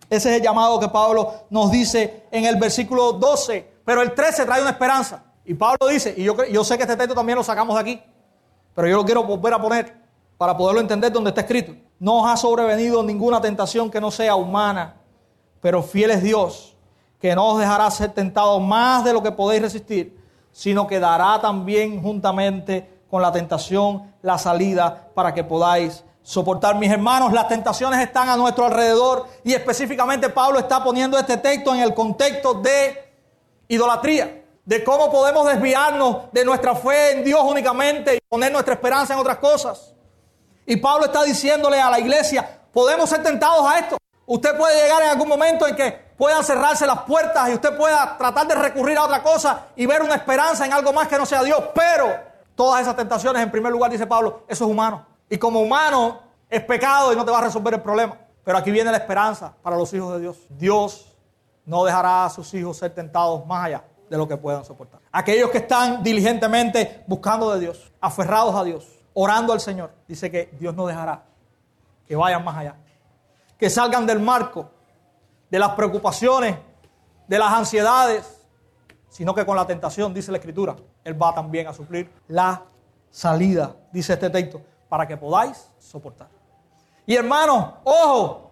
Ese 0.09 0.29
es 0.29 0.38
el 0.38 0.41
llamado 0.41 0.79
que 0.79 0.89
Pablo 0.89 1.45
nos 1.49 1.71
dice 1.71 2.25
en 2.31 2.45
el 2.45 2.57
versículo 2.57 3.13
12. 3.13 3.75
Pero 3.85 4.01
el 4.01 4.13
13 4.13 4.45
trae 4.45 4.61
una 4.61 4.71
esperanza. 4.71 5.23
Y 5.45 5.53
Pablo 5.53 5.88
dice, 5.88 6.13
y 6.17 6.23
yo, 6.23 6.43
yo 6.45 6.63
sé 6.63 6.75
que 6.77 6.83
este 6.83 6.97
texto 6.97 7.13
también 7.13 7.38
lo 7.38 7.43
sacamos 7.43 7.75
de 7.75 7.81
aquí, 7.81 8.03
pero 8.73 8.88
yo 8.88 8.97
lo 8.97 9.05
quiero 9.05 9.23
volver 9.23 9.53
a 9.53 9.61
poner 9.61 9.95
para 10.38 10.57
poderlo 10.57 10.81
entender 10.81 11.11
donde 11.11 11.29
está 11.29 11.41
escrito. 11.41 11.75
No 11.99 12.23
os 12.23 12.29
ha 12.29 12.35
sobrevenido 12.35 13.03
ninguna 13.03 13.39
tentación 13.39 13.91
que 13.91 14.01
no 14.01 14.09
sea 14.09 14.35
humana, 14.35 14.95
pero 15.61 15.81
fiel 15.83 16.11
es 16.11 16.23
Dios, 16.23 16.75
que 17.19 17.35
no 17.35 17.49
os 17.49 17.59
dejará 17.59 17.89
ser 17.91 18.13
tentados 18.13 18.61
más 18.61 19.03
de 19.03 19.13
lo 19.13 19.23
que 19.23 19.31
podéis 19.31 19.61
resistir, 19.61 20.17
sino 20.51 20.87
que 20.87 20.99
dará 20.99 21.39
también 21.41 22.01
juntamente 22.01 23.01
con 23.09 23.21
la 23.21 23.31
tentación 23.31 24.13
la 24.21 24.37
salida 24.37 25.09
para 25.13 25.33
que 25.33 25.43
podáis 25.43 26.03
soportar. 26.21 26.75
Mis 26.75 26.91
hermanos, 26.91 27.31
las 27.31 27.47
tentaciones 27.47 27.99
están 27.99 28.29
a 28.29 28.35
nuestro 28.35 28.65
alrededor 28.65 29.27
y 29.43 29.53
específicamente 29.53 30.29
Pablo 30.29 30.59
está 30.59 30.83
poniendo 30.83 31.17
este 31.17 31.37
texto 31.37 31.73
en 31.73 31.81
el 31.81 31.93
contexto 31.93 32.55
de 32.55 33.13
idolatría, 33.67 34.43
de 34.65 34.83
cómo 34.83 35.11
podemos 35.11 35.47
desviarnos 35.47 36.31
de 36.31 36.43
nuestra 36.43 36.75
fe 36.75 37.11
en 37.11 37.23
Dios 37.23 37.41
únicamente 37.43 38.15
y 38.15 38.19
poner 38.27 38.51
nuestra 38.51 38.73
esperanza 38.73 39.13
en 39.13 39.19
otras 39.19 39.37
cosas. 39.37 39.93
Y 40.65 40.77
Pablo 40.77 41.05
está 41.05 41.23
diciéndole 41.23 41.79
a 41.79 41.91
la 41.91 41.99
iglesia, 41.99 42.61
podemos 42.73 43.09
ser 43.09 43.21
tentados 43.21 43.65
a 43.67 43.79
esto. 43.79 43.97
Usted 44.27 44.57
puede 44.57 44.81
llegar 44.81 45.03
en 45.03 45.09
algún 45.09 45.27
momento 45.27 45.67
en 45.67 45.75
que 45.75 45.91
puedan 46.17 46.43
cerrarse 46.43 46.88
las 46.88 47.01
puertas 47.01 47.49
y 47.49 47.53
usted 47.53 47.77
pueda 47.77 48.17
tratar 48.17 48.47
de 48.47 48.55
recurrir 48.55 48.97
a 48.97 49.03
otra 49.03 49.21
cosa 49.21 49.67
y 49.75 49.85
ver 49.85 50.01
una 50.01 50.15
esperanza 50.15 50.65
en 50.65 50.73
algo 50.73 50.91
más 50.93 51.07
que 51.07 51.17
no 51.17 51.25
sea 51.25 51.43
Dios. 51.43 51.63
Pero 51.73 52.07
todas 52.55 52.81
esas 52.81 52.95
tentaciones, 52.95 53.43
en 53.43 53.51
primer 53.51 53.71
lugar, 53.71 53.91
dice 53.91 54.07
Pablo, 54.07 54.43
eso 54.47 54.65
es 54.65 54.71
humano. 54.71 55.05
Y 55.29 55.38
como 55.38 55.61
humano 55.61 56.21
es 56.49 56.63
pecado 56.63 57.13
y 57.13 57.15
no 57.15 57.25
te 57.25 57.31
va 57.31 57.39
a 57.39 57.43
resolver 57.43 57.73
el 57.73 57.81
problema. 57.81 58.17
Pero 58.43 58.57
aquí 58.57 58.71
viene 58.71 58.91
la 58.91 58.97
esperanza 58.97 59.53
para 59.61 59.75
los 59.75 59.93
hijos 59.93 60.13
de 60.13 60.21
Dios. 60.21 60.38
Dios 60.49 61.15
no 61.65 61.83
dejará 61.83 62.25
a 62.25 62.29
sus 62.29 62.53
hijos 62.53 62.77
ser 62.77 62.93
tentados 62.93 63.45
más 63.45 63.65
allá 63.65 63.83
de 64.09 64.17
lo 64.17 64.27
que 64.27 64.38
puedan 64.38 64.63
soportar. 64.63 65.01
Aquellos 65.11 65.49
que 65.49 65.59
están 65.59 66.03
diligentemente 66.03 67.03
buscando 67.07 67.51
de 67.53 67.59
Dios, 67.59 67.91
aferrados 67.99 68.55
a 68.55 68.63
Dios, 68.63 68.88
orando 69.13 69.53
al 69.53 69.59
Señor, 69.59 69.91
dice 70.07 70.29
que 70.29 70.49
Dios 70.59 70.75
no 70.75 70.85
dejará 70.85 71.23
que 72.07 72.15
vayan 72.15 72.43
más 72.43 72.57
allá. 72.57 72.75
Que 73.57 73.69
salgan 73.69 74.05
del 74.05 74.19
marco, 74.19 74.69
de 75.49 75.59
las 75.59 75.71
preocupaciones, 75.71 76.57
de 77.27 77.39
las 77.39 77.51
ansiedades, 77.53 78.45
sino 79.09 79.33
que 79.33 79.45
con 79.45 79.55
la 79.55 79.65
tentación, 79.65 80.13
dice 80.13 80.31
la 80.31 80.37
Escritura, 80.37 80.75
Él 81.03 81.21
va 81.21 81.33
también 81.33 81.67
a 81.67 81.73
suplir 81.73 82.11
la 82.27 82.63
salida, 83.09 83.75
dice 83.91 84.13
este 84.13 84.29
texto, 84.29 84.61
para 84.89 85.07
que 85.07 85.15
podáis 85.15 85.69
soportar. 85.79 86.27
Y 87.05 87.15
hermanos, 87.15 87.75
ojo, 87.83 88.51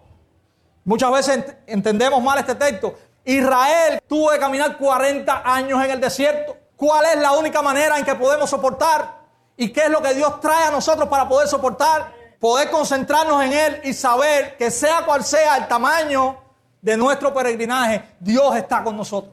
muchas 0.84 1.12
veces 1.12 1.56
entendemos 1.66 2.22
mal 2.22 2.38
este 2.38 2.54
texto. 2.54 2.94
Israel 3.24 4.00
tuvo 4.06 4.30
que 4.30 4.38
caminar 4.38 4.78
40 4.78 5.42
años 5.44 5.84
en 5.84 5.90
el 5.90 6.00
desierto. 6.00 6.56
¿Cuál 6.76 7.06
es 7.06 7.16
la 7.20 7.32
única 7.32 7.62
manera 7.62 7.98
en 7.98 8.04
que 8.04 8.14
podemos 8.14 8.48
soportar? 8.48 9.22
¿Y 9.56 9.72
qué 9.72 9.82
es 9.82 9.90
lo 9.90 10.02
que 10.02 10.14
Dios 10.14 10.40
trae 10.40 10.68
a 10.68 10.70
nosotros 10.70 11.08
para 11.08 11.28
poder 11.28 11.48
soportar? 11.48 12.12
Poder 12.44 12.70
concentrarnos 12.70 13.42
en 13.42 13.54
Él 13.54 13.80
y 13.84 13.94
saber 13.94 14.58
que 14.58 14.70
sea 14.70 15.06
cual 15.06 15.24
sea 15.24 15.56
el 15.56 15.66
tamaño 15.66 16.36
de 16.82 16.94
nuestro 16.94 17.32
peregrinaje, 17.32 18.16
Dios 18.20 18.54
está 18.54 18.84
con 18.84 18.98
nosotros. 18.98 19.32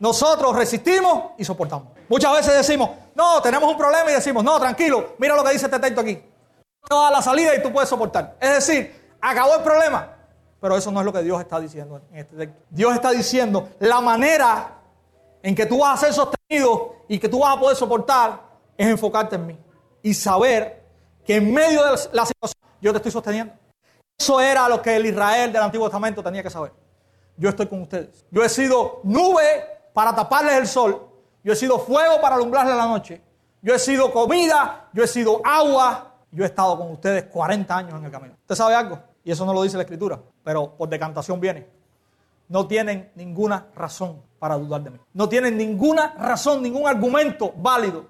Nosotros 0.00 0.56
resistimos 0.56 1.34
y 1.38 1.44
soportamos. 1.44 1.92
Muchas 2.08 2.32
veces 2.32 2.54
decimos, 2.54 2.90
no, 3.14 3.40
tenemos 3.40 3.70
un 3.70 3.78
problema 3.78 4.10
y 4.10 4.14
decimos, 4.14 4.42
no, 4.42 4.58
tranquilo, 4.58 5.14
mira 5.18 5.36
lo 5.36 5.44
que 5.44 5.52
dice 5.52 5.66
este 5.66 5.78
texto 5.78 6.00
aquí. 6.00 6.20
Toda 6.88 7.12
la 7.12 7.22
salida 7.22 7.54
y 7.54 7.62
tú 7.62 7.72
puedes 7.72 7.88
soportar. 7.88 8.36
Es 8.40 8.54
decir, 8.54 9.14
acabó 9.20 9.54
el 9.54 9.62
problema. 9.62 10.12
Pero 10.60 10.76
eso 10.76 10.90
no 10.90 10.98
es 10.98 11.06
lo 11.06 11.12
que 11.12 11.22
Dios 11.22 11.40
está 11.40 11.60
diciendo 11.60 12.02
en 12.10 12.18
este 12.18 12.34
texto. 12.34 12.60
Dios 12.70 12.92
está 12.92 13.12
diciendo 13.12 13.68
la 13.78 14.00
manera 14.00 14.80
en 15.44 15.54
que 15.54 15.64
tú 15.64 15.78
vas 15.78 16.02
a 16.02 16.06
ser 16.06 16.12
sostenido 16.12 17.04
y 17.06 17.20
que 17.20 17.28
tú 17.28 17.38
vas 17.38 17.56
a 17.56 17.60
poder 17.60 17.76
soportar 17.76 18.40
es 18.76 18.88
enfocarte 18.88 19.36
en 19.36 19.46
mí 19.46 19.58
y 20.02 20.12
saber 20.12 20.79
que 21.24 21.36
en 21.36 21.52
medio 21.52 21.84
de 21.84 21.90
la 22.12 22.26
situación 22.26 22.62
yo 22.80 22.92
te 22.92 22.98
estoy 22.98 23.12
sosteniendo. 23.12 23.52
Eso 24.18 24.40
era 24.40 24.68
lo 24.68 24.82
que 24.82 24.96
el 24.96 25.06
Israel 25.06 25.52
del 25.52 25.62
Antiguo 25.62 25.86
Testamento 25.88 26.22
tenía 26.22 26.42
que 26.42 26.50
saber. 26.50 26.72
Yo 27.36 27.48
estoy 27.48 27.66
con 27.66 27.82
ustedes. 27.82 28.26
Yo 28.30 28.44
he 28.44 28.48
sido 28.48 29.00
nube 29.02 29.64
para 29.94 30.14
taparles 30.14 30.54
el 30.54 30.66
sol. 30.66 31.08
Yo 31.42 31.52
he 31.52 31.56
sido 31.56 31.78
fuego 31.78 32.20
para 32.20 32.36
alumbrarles 32.36 32.76
la 32.76 32.86
noche. 32.86 33.22
Yo 33.62 33.74
he 33.74 33.78
sido 33.78 34.12
comida. 34.12 34.88
Yo 34.92 35.04
he 35.04 35.06
sido 35.06 35.40
agua. 35.44 36.16
Yo 36.30 36.44
he 36.44 36.46
estado 36.46 36.76
con 36.76 36.90
ustedes 36.92 37.24
40 37.24 37.76
años 37.76 37.94
en 37.94 38.04
el 38.04 38.10
camino. 38.10 38.34
¿Usted 38.42 38.54
sabe 38.54 38.74
algo? 38.74 38.98
Y 39.24 39.30
eso 39.30 39.46
no 39.46 39.54
lo 39.54 39.62
dice 39.62 39.76
la 39.76 39.84
Escritura, 39.84 40.20
pero 40.44 40.76
por 40.76 40.88
decantación 40.88 41.40
viene. 41.40 41.66
No 42.48 42.66
tienen 42.66 43.10
ninguna 43.14 43.68
razón 43.74 44.22
para 44.38 44.56
dudar 44.56 44.82
de 44.82 44.90
mí. 44.90 44.98
No 45.12 45.28
tienen 45.28 45.56
ninguna 45.56 46.14
razón, 46.18 46.62
ningún 46.62 46.86
argumento 46.86 47.52
válido 47.56 48.06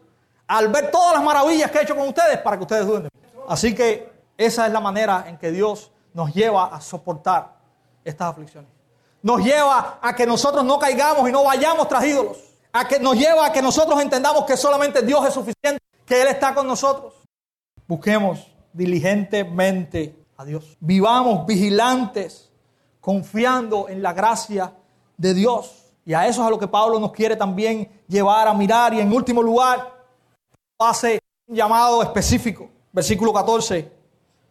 al 0.51 0.67
ver 0.67 0.91
todas 0.91 1.15
las 1.15 1.23
maravillas 1.23 1.71
que 1.71 1.79
he 1.79 1.83
hecho 1.83 1.95
con 1.95 2.09
ustedes 2.09 2.39
para 2.39 2.57
que 2.57 2.63
ustedes 2.65 2.85
duden. 2.85 3.09
Así 3.49 3.73
que 3.73 4.13
esa 4.37 4.67
es 4.67 4.73
la 4.73 4.81
manera 4.81 5.27
en 5.29 5.39
que 5.39 5.53
Dios 5.53 5.93
nos 6.13 6.35
lleva 6.35 6.75
a 6.75 6.81
soportar 6.81 7.57
estas 8.05 8.33
aflicciones. 8.33 8.69
Nos 9.23 9.45
lleva 9.45 10.01
a 10.03 10.17
que 10.17 10.27
nosotros 10.27 10.65
no 10.65 10.77
caigamos 10.81 11.29
y 11.29 11.33
no 11.33 11.45
vayamos 11.45 11.87
tras 11.87 12.05
ídolos. 12.05 12.39
A 12.73 12.89
que 12.89 12.99
nos 12.99 13.17
lleva 13.17 13.47
a 13.47 13.53
que 13.53 13.63
nosotros 13.63 14.01
entendamos 14.03 14.45
que 14.45 14.57
solamente 14.57 15.03
Dios 15.03 15.25
es 15.25 15.35
suficiente, 15.35 15.81
que 16.05 16.21
Él 16.21 16.27
está 16.27 16.53
con 16.53 16.67
nosotros. 16.67 17.15
Busquemos 17.87 18.51
diligentemente 18.73 20.17
a 20.37 20.45
Dios. 20.45 20.77
Vivamos 20.81 21.47
vigilantes, 21.47 22.51
confiando 23.01 23.89
en 23.89 24.03
la 24.03 24.13
gracia 24.15 24.73
de 25.17 25.33
Dios. 25.33 25.93
Y 26.05 26.13
a 26.13 26.27
eso 26.27 26.41
es 26.41 26.49
a 26.49 26.51
lo 26.51 26.59
que 26.59 26.67
Pablo 26.67 26.99
nos 26.99 27.13
quiere 27.13 27.37
también 27.37 28.03
llevar 28.09 28.49
a 28.49 28.55
mirar. 28.55 28.95
Y 28.95 29.01
en 29.01 29.13
último 29.13 29.45
lugar, 29.45 30.00
hace 30.81 31.21
un 31.47 31.55
llamado 31.55 32.03
específico. 32.03 32.69
Versículo 32.93 33.33
14. 33.33 33.93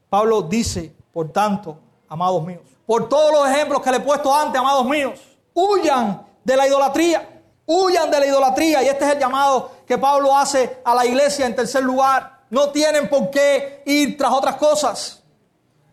Pablo 0.09 0.43
dice, 0.43 0.93
por 1.11 1.31
tanto, 1.31 1.77
amados 2.07 2.45
míos, 2.45 2.61
por 2.85 3.09
todos 3.09 3.31
los 3.31 3.49
ejemplos 3.49 3.81
que 3.81 3.91
le 3.91 3.97
he 3.97 4.01
puesto 4.01 4.33
antes, 4.33 4.59
amados 4.59 4.85
míos, 4.85 5.19
huyan 5.53 6.25
de 6.43 6.57
la 6.57 6.67
idolatría, 6.67 7.43
huyan 7.65 8.09
de 8.09 8.19
la 8.19 8.25
idolatría. 8.25 8.83
Y 8.83 8.87
este 8.87 9.05
es 9.05 9.11
el 9.13 9.19
llamado 9.19 9.71
que 9.85 9.97
Pablo 9.97 10.35
hace 10.35 10.81
a 10.85 10.95
la 10.95 11.05
iglesia 11.05 11.45
en 11.45 11.55
tercer 11.55 11.83
lugar. 11.83 12.39
No 12.49 12.69
tienen 12.69 13.09
por 13.09 13.29
qué 13.29 13.83
ir 13.85 14.17
tras 14.17 14.31
otras 14.31 14.55
cosas. 14.55 15.21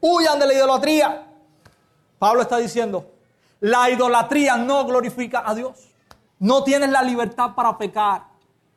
Huyan 0.00 0.38
de 0.38 0.46
la 0.46 0.54
idolatría. 0.54 1.26
Pablo 2.18 2.42
está 2.42 2.56
diciendo, 2.56 3.10
la 3.60 3.90
idolatría 3.90 4.56
no 4.56 4.86
glorifica 4.86 5.42
a 5.44 5.54
Dios. 5.54 5.90
No 6.38 6.62
tienes 6.64 6.90
la 6.90 7.02
libertad 7.02 7.54
para 7.54 7.76
pecar, 7.76 8.22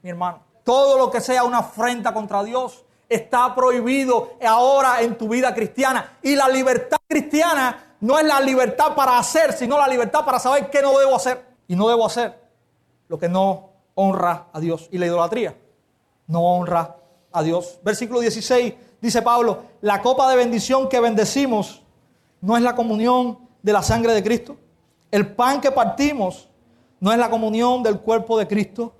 mi 0.02 0.10
hermano. 0.10 0.49
Todo 0.70 1.00
lo 1.00 1.10
que 1.10 1.20
sea 1.20 1.44
una 1.44 1.58
afrenta 1.58 2.14
contra 2.14 2.44
Dios 2.44 2.86
está 3.10 3.56
prohibido 3.56 4.34
ahora 4.46 5.02
en 5.02 5.18
tu 5.18 5.28
vida 5.28 5.52
cristiana. 5.56 6.20
Y 6.22 6.36
la 6.36 6.48
libertad 6.48 7.00
cristiana 7.08 7.96
no 8.02 8.20
es 8.20 8.26
la 8.28 8.40
libertad 8.40 8.94
para 8.94 9.18
hacer, 9.18 9.54
sino 9.54 9.80
la 9.80 9.88
libertad 9.88 10.24
para 10.24 10.38
saber 10.38 10.70
qué 10.70 10.84
no 10.84 10.96
debo 11.00 11.16
hacer. 11.16 11.44
Y 11.68 11.76
no 11.76 11.90
debo 11.90 12.06
hacer 12.06 12.40
lo 13.08 13.18
que 13.18 13.28
no 13.28 13.72
honra 13.96 14.46
a 14.54 14.60
Dios. 14.60 14.88
Y 14.92 15.00
la 15.00 15.08
idolatría 15.08 15.58
no 16.28 16.42
honra 16.44 16.98
a 17.32 17.42
Dios. 17.42 17.80
Versículo 17.82 18.20
16 18.20 18.76
dice 19.02 19.24
Pablo, 19.24 19.64
la 19.82 20.04
copa 20.04 20.30
de 20.30 20.36
bendición 20.36 20.88
que 20.88 21.00
bendecimos 21.00 21.82
no 22.42 22.56
es 22.56 22.62
la 22.62 22.76
comunión 22.76 23.40
de 23.64 23.74
la 23.74 23.82
sangre 23.82 24.14
de 24.14 24.22
Cristo. 24.22 24.56
El 25.10 25.34
pan 25.34 25.62
que 25.62 25.72
partimos 25.72 26.48
no 27.00 27.12
es 27.12 27.18
la 27.18 27.32
comunión 27.32 27.82
del 27.82 28.02
cuerpo 28.02 28.38
de 28.38 28.48
Cristo. 28.48 28.94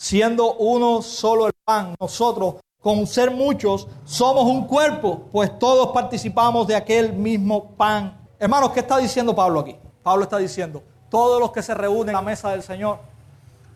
Siendo 0.00 0.54
uno 0.54 1.02
solo 1.02 1.48
el 1.48 1.52
pan, 1.64 1.96
nosotros 1.98 2.54
con 2.80 3.04
ser 3.08 3.32
muchos, 3.32 3.88
somos 4.04 4.44
un 4.44 4.68
cuerpo, 4.68 5.22
pues 5.32 5.58
todos 5.58 5.88
participamos 5.88 6.68
de 6.68 6.76
aquel 6.76 7.12
mismo 7.12 7.72
pan. 7.72 8.16
Hermanos, 8.38 8.70
¿qué 8.70 8.78
está 8.78 8.98
diciendo 8.98 9.34
Pablo 9.34 9.58
aquí? 9.58 9.74
Pablo 10.04 10.22
está 10.22 10.38
diciendo, 10.38 10.84
todos 11.10 11.40
los 11.40 11.50
que 11.50 11.64
se 11.64 11.74
reúnen 11.74 12.10
en 12.10 12.14
la 12.14 12.22
mesa 12.22 12.52
del 12.52 12.62
Señor, 12.62 13.00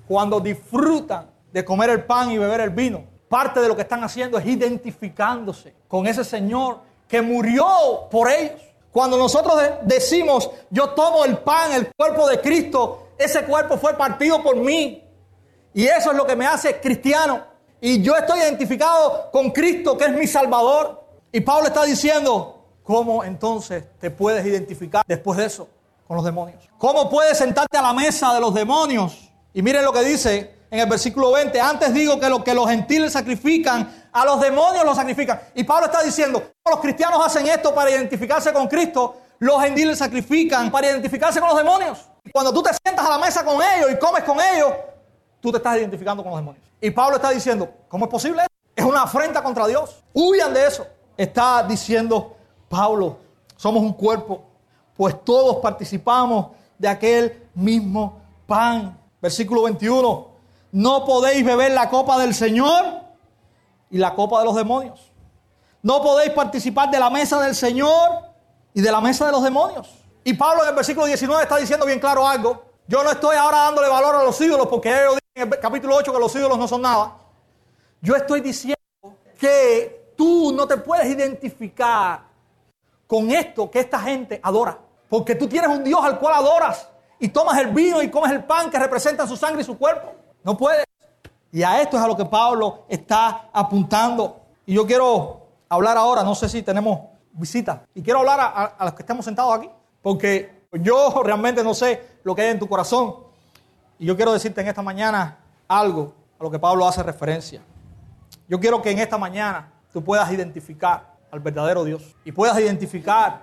cuando 0.07 0.39
disfrutan 0.39 1.27
de 1.53 1.65
comer 1.65 1.91
el 1.91 2.05
pan 2.05 2.31
y 2.31 2.39
beber 2.39 2.61
el 2.61 2.71
vino, 2.71 3.03
parte 3.29 3.61
de 3.61 3.67
lo 3.67 3.75
que 3.75 3.83
están 3.83 4.05
haciendo 4.05 4.39
es 4.39 4.47
identificándose 4.47 5.75
con 5.89 6.07
ese 6.07 6.23
Señor 6.23 6.79
que 7.09 7.21
murió 7.21 7.67
por 8.09 8.31
ellos. 8.31 8.63
Cuando 8.93 9.17
nosotros 9.17 9.61
decimos, 9.83 10.49
yo 10.71 10.91
tomo 10.91 11.25
el 11.25 11.39
pan, 11.39 11.73
el 11.73 11.91
cuerpo 11.97 12.29
de 12.29 12.41
Cristo, 12.41 13.09
ese 13.19 13.45
cuerpo 13.45 13.77
fue 13.77 13.95
partido 13.95 14.41
por 14.41 14.55
mí. 14.55 15.03
Y 15.75 15.87
eso 15.87 16.11
es 16.11 16.17
lo 16.17 16.27
que 16.27 16.37
me 16.37 16.47
hace 16.47 16.81
cristiano 16.81 17.53
y 17.85 18.01
yo 18.01 18.17
estoy 18.17 18.39
identificado 18.39 19.29
con 19.33 19.51
Cristo, 19.51 19.99
que 19.99 20.05
es 20.05 20.13
mi 20.13 20.29
Salvador. 20.29 21.03
Y 21.33 21.41
Pablo 21.41 21.67
está 21.67 21.83
diciendo, 21.83 22.65
¿cómo 22.85 23.25
entonces 23.25 23.83
te 23.99 24.09
puedes 24.09 24.47
identificar 24.47 25.03
después 25.05 25.37
de 25.37 25.47
eso 25.47 25.67
con 26.07 26.15
los 26.15 26.25
demonios? 26.25 26.63
¿Cómo 26.79 27.11
puedes 27.11 27.39
sentarte 27.39 27.77
a 27.77 27.83
la 27.83 27.93
mesa 27.93 28.33
de 28.35 28.41
los 28.41 28.55
demonios? 28.55 29.33
Y 29.53 29.63
miren 29.63 29.85
lo 29.85 29.93
que 29.93 30.05
dice 30.05 30.55
en 30.71 30.79
el 30.79 30.89
versículo 30.89 31.33
20. 31.33 31.61
Antes 31.61 31.93
digo 31.93 32.21
que 32.21 32.29
lo 32.29 32.45
que 32.45 32.55
los 32.55 32.69
gentiles 32.69 33.15
sacrifican, 33.15 34.09
a 34.13 34.25
los 34.27 34.41
demonios 34.41 34.85
los 34.85 34.95
sacrifican. 34.95 35.41
Y 35.57 35.65
Pablo 35.65 35.87
está 35.87 36.05
diciendo, 36.05 36.41
los 36.65 36.79
cristianos 36.79 37.21
hacen 37.27 37.49
esto 37.49 37.75
para 37.75 37.91
identificarse 37.91 38.53
con 38.53 38.69
Cristo, 38.69 39.17
los 39.41 39.61
gentiles 39.61 39.99
sacrifican 39.99 40.71
para 40.71 40.87
identificarse 40.89 41.41
con 41.41 41.49
los 41.49 41.59
demonios. 41.59 41.99
Cuando 42.33 42.53
tú 42.53 42.63
te 42.63 42.71
sientas 42.81 43.05
a 43.05 43.11
la 43.11 43.19
mesa 43.19 43.45
con 43.45 43.61
ellos 43.61 43.91
y 43.91 43.99
comes 43.99 44.23
con 44.23 44.39
ellos, 44.41 44.73
tú 45.43 45.51
te 45.51 45.59
estás 45.59 45.77
identificando 45.77 46.23
con 46.23 46.31
los 46.31 46.41
demonios. 46.41 46.65
Y 46.81 46.91
Pablo 46.91 47.17
está 47.17 47.31
diciendo, 47.31 47.69
¿cómo 47.89 48.07
es 48.07 48.11
posible? 48.11 48.47
Es 48.75 48.85
una 48.85 49.03
afrenta 49.03 49.43
contra 49.43 49.67
Dios. 49.67 50.03
Huyan 50.15 50.55
de 50.55 50.67
eso. 50.67 50.87
Está 51.17 51.63
diciendo 51.65 52.37
Pablo, 52.69 53.19
somos 53.57 53.83
un 53.83 53.93
cuerpo, 53.93 54.43
pues 54.97 55.23
todos 55.25 55.57
participamos 55.57 56.53
de 56.79 56.89
aquel 56.89 57.49
mismo 57.55 58.23
pan. 58.47 58.99
Versículo 59.21 59.65
21, 59.65 60.29
no 60.73 61.05
podéis 61.05 61.45
beber 61.45 61.73
la 61.73 61.91
copa 61.91 62.19
del 62.19 62.35
Señor 62.35 63.03
y 63.91 63.99
la 63.99 64.15
copa 64.15 64.39
de 64.41 64.47
los 64.47 64.57
demonios. 64.57 65.13
No 65.83 66.03
podéis 66.03 66.31
participar 66.31 66.91
de 66.91 66.99
la 66.99 67.11
mesa 67.11 67.41
del 67.41 67.55
Señor 67.55 68.33
y 68.73 68.81
de 68.81 68.91
la 68.91 69.01
mesa 69.01 69.27
de 69.27 69.33
los 69.33 69.43
demonios. 69.43 69.91
Y 70.25 70.35
Pablo 70.35 70.63
en 70.63 70.71
el 70.71 70.75
versículo 70.75 71.07
19 71.07 71.43
está 71.43 71.57
diciendo 71.57 71.85
bien 71.85 72.01
claro 72.01 72.27
algo. 72.27 72.65
Yo 72.87 73.03
no 73.03 73.11
estoy 73.11 73.37
ahora 73.37 73.59
dándole 73.59 73.89
valor 73.89 74.17
a 74.17 74.25
los 74.25 74.41
ídolos 74.41 74.67
porque 74.67 74.89
ellos 74.89 75.22
en 75.35 75.53
el 75.53 75.59
capítulo 75.59 75.97
8 75.97 76.13
que 76.13 76.19
los 76.19 76.35
ídolos 76.35 76.59
no 76.59 76.69
son 76.69 76.83
nada. 76.83 77.17
Yo 78.01 78.17
estoy 78.17 78.41
diciendo 78.41 78.77
que 79.39 80.13
tú 80.17 80.53
no 80.53 80.67
te 80.67 80.77
puedes 80.77 81.07
identificar 81.07 82.23
con 83.07 83.31
esto 83.31 83.71
que 83.71 83.81
esta 83.81 84.01
gente 84.01 84.41
adora. 84.43 84.79
Porque 85.09 85.35
tú 85.35 85.47
tienes 85.47 85.71
un 85.71 85.85
Dios 85.85 86.01
al 86.03 86.19
cual 86.19 86.35
adoras 86.35 86.89
y 87.19 87.29
tomas 87.29 87.59
el 87.59 87.69
vino 87.69 88.03
y 88.03 88.11
comes 88.11 88.33
el 88.33 88.45
pan 88.45 88.71
que 88.71 88.79
representa 88.79 89.27
su 89.27 89.37
sangre 89.37 89.63
y 89.63 89.65
su 89.65 89.79
cuerpo. 89.79 90.13
No 90.43 90.57
puedes. 90.57 90.85
Y 91.53 91.63
a 91.63 91.81
esto 91.83 91.97
es 91.97 92.03
a 92.03 92.09
lo 92.09 92.17
que 92.17 92.25
Pablo 92.25 92.85
está 92.89 93.51
apuntando. 93.53 94.41
Y 94.65 94.75
yo 94.75 94.87
quiero 94.87 95.47
hablar 95.69 95.99
ahora, 95.99 96.23
no 96.23 96.35
sé 96.35 96.49
si 96.49 96.63
tenemos 96.63 97.01
visita, 97.35 97.87
y 97.95 98.03
quiero 98.03 98.21
hablar 98.21 98.41
a, 98.41 98.65
a 98.65 98.85
los 98.85 98.95
que 98.95 99.03
estamos 99.03 99.25
sentados 99.25 99.55
aquí, 99.55 99.71
porque 100.03 100.67
yo 100.73 101.23
realmente 101.23 101.65
no 101.65 101.73
sé 101.73 102.19
lo 102.25 102.35
que 102.35 102.43
hay 102.43 102.51
en 102.51 102.59
tu 102.59 102.69
corazón. 102.69 103.15
Y 103.99 104.07
yo 104.07 104.17
quiero 104.17 104.33
decirte 104.33 104.61
en 104.61 104.69
esta 104.69 104.83
mañana 104.83 105.39
algo 105.69 106.15
a 106.39 106.45
lo 106.45 106.51
que 106.51 106.59
Pablo 106.59 106.87
hace 106.87 107.03
referencia. 107.03 107.63
Yo 108.49 108.59
quiero 108.61 108.83
que 108.83 108.91
en 108.91 108.99
esta 108.99 109.19
mañana 109.19 109.73
tú 109.93 110.03
puedas 110.03 110.31
identificar 110.33 111.15
al 111.31 111.41
verdadero 111.41 111.85
Dios 111.85 112.15
y 112.25 112.33
puedas 112.33 112.59
identificar 112.59 113.43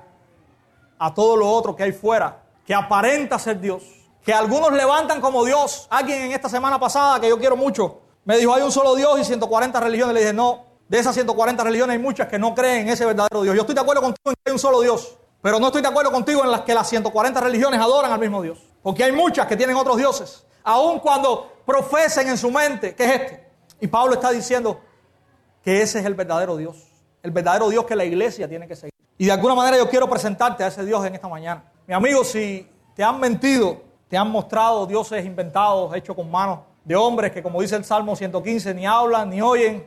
a 0.97 1.13
todo 1.13 1.38
lo 1.38 1.49
otro 1.49 1.75
que 1.75 1.83
hay 1.83 1.91
fuera, 1.91 2.43
que 2.65 2.75
aparenta 2.75 3.39
ser 3.39 3.59
Dios, 3.59 3.83
que 4.23 4.33
algunos 4.33 4.71
levantan 4.73 5.21
como 5.21 5.45
Dios. 5.45 5.88
Alguien 5.89 6.23
en 6.23 6.31
esta 6.33 6.49
semana 6.49 6.79
pasada, 6.79 7.19
que 7.19 7.29
yo 7.29 7.39
quiero 7.39 7.55
mucho, 7.55 8.01
me 8.25 8.38
dijo, 8.38 8.53
hay 8.53 8.62
un 8.62 8.71
solo 8.71 8.95
Dios 8.95 9.19
y 9.19 9.23
140 9.23 9.79
religiones. 9.79 10.13
Le 10.13 10.19
dije, 10.19 10.33
no, 10.33 10.65
de 10.88 10.99
esas 10.99 11.15
140 11.15 11.63
religiones 11.63 11.95
hay 11.95 12.03
muchas 12.03 12.27
que 12.27 12.38
no 12.38 12.53
creen 12.53 12.81
en 12.81 12.89
ese 12.89 13.05
verdadero 13.05 13.41
Dios. 13.41 13.55
Yo 13.55 13.62
estoy 13.62 13.75
de 13.75 13.81
acuerdo 13.81 14.01
contigo 14.01 14.29
en 14.29 14.35
que 14.35 14.49
hay 14.49 14.53
un 14.53 14.59
solo 14.59 14.81
Dios, 14.81 15.17
pero 15.41 15.59
no 15.59 15.67
estoy 15.67 15.81
de 15.81 15.88
acuerdo 15.88 16.12
contigo 16.12 16.43
en 16.43 16.51
las 16.51 16.62
que 16.62 16.73
las 16.75 16.88
140 16.89 17.39
religiones 17.39 17.79
adoran 17.79 18.12
al 18.12 18.19
mismo 18.19 18.41
Dios. 18.41 18.68
Porque 18.81 19.03
hay 19.03 19.11
muchas 19.11 19.45
que 19.47 19.55
tienen 19.55 19.75
otros 19.75 19.97
dioses, 19.97 20.45
aun 20.63 20.99
cuando 20.99 21.51
profesen 21.65 22.29
en 22.29 22.37
su 22.37 22.49
mente 22.51 22.95
que 22.95 23.05
es 23.05 23.21
este. 23.21 23.49
Y 23.81 23.87
Pablo 23.87 24.15
está 24.15 24.31
diciendo 24.31 24.79
que 25.63 25.81
ese 25.81 25.99
es 25.99 26.05
el 26.05 26.13
verdadero 26.13 26.57
Dios, 26.57 26.77
el 27.23 27.31
verdadero 27.31 27.69
Dios 27.69 27.85
que 27.85 27.95
la 27.95 28.05
iglesia 28.05 28.47
tiene 28.47 28.67
que 28.67 28.75
seguir. 28.75 28.93
Y 29.17 29.25
de 29.25 29.31
alguna 29.31 29.55
manera 29.55 29.77
yo 29.77 29.89
quiero 29.89 30.09
presentarte 30.09 30.63
a 30.63 30.67
ese 30.67 30.85
Dios 30.85 31.05
en 31.05 31.15
esta 31.15 31.27
mañana. 31.27 31.63
Mi 31.85 31.93
amigo, 31.93 32.23
si 32.23 32.67
te 32.95 33.03
han 33.03 33.19
mentido, 33.19 33.81
te 34.07 34.17
han 34.17 34.29
mostrado 34.29 34.85
dioses 34.85 35.25
inventados, 35.25 35.93
hechos 35.95 36.15
con 36.15 36.31
manos 36.31 36.59
de 36.83 36.95
hombres 36.95 37.31
que, 37.31 37.43
como 37.43 37.61
dice 37.61 37.75
el 37.75 37.85
Salmo 37.85 38.15
115, 38.15 38.73
ni 38.73 38.85
hablan, 38.85 39.29
ni 39.29 39.41
oyen, 39.41 39.85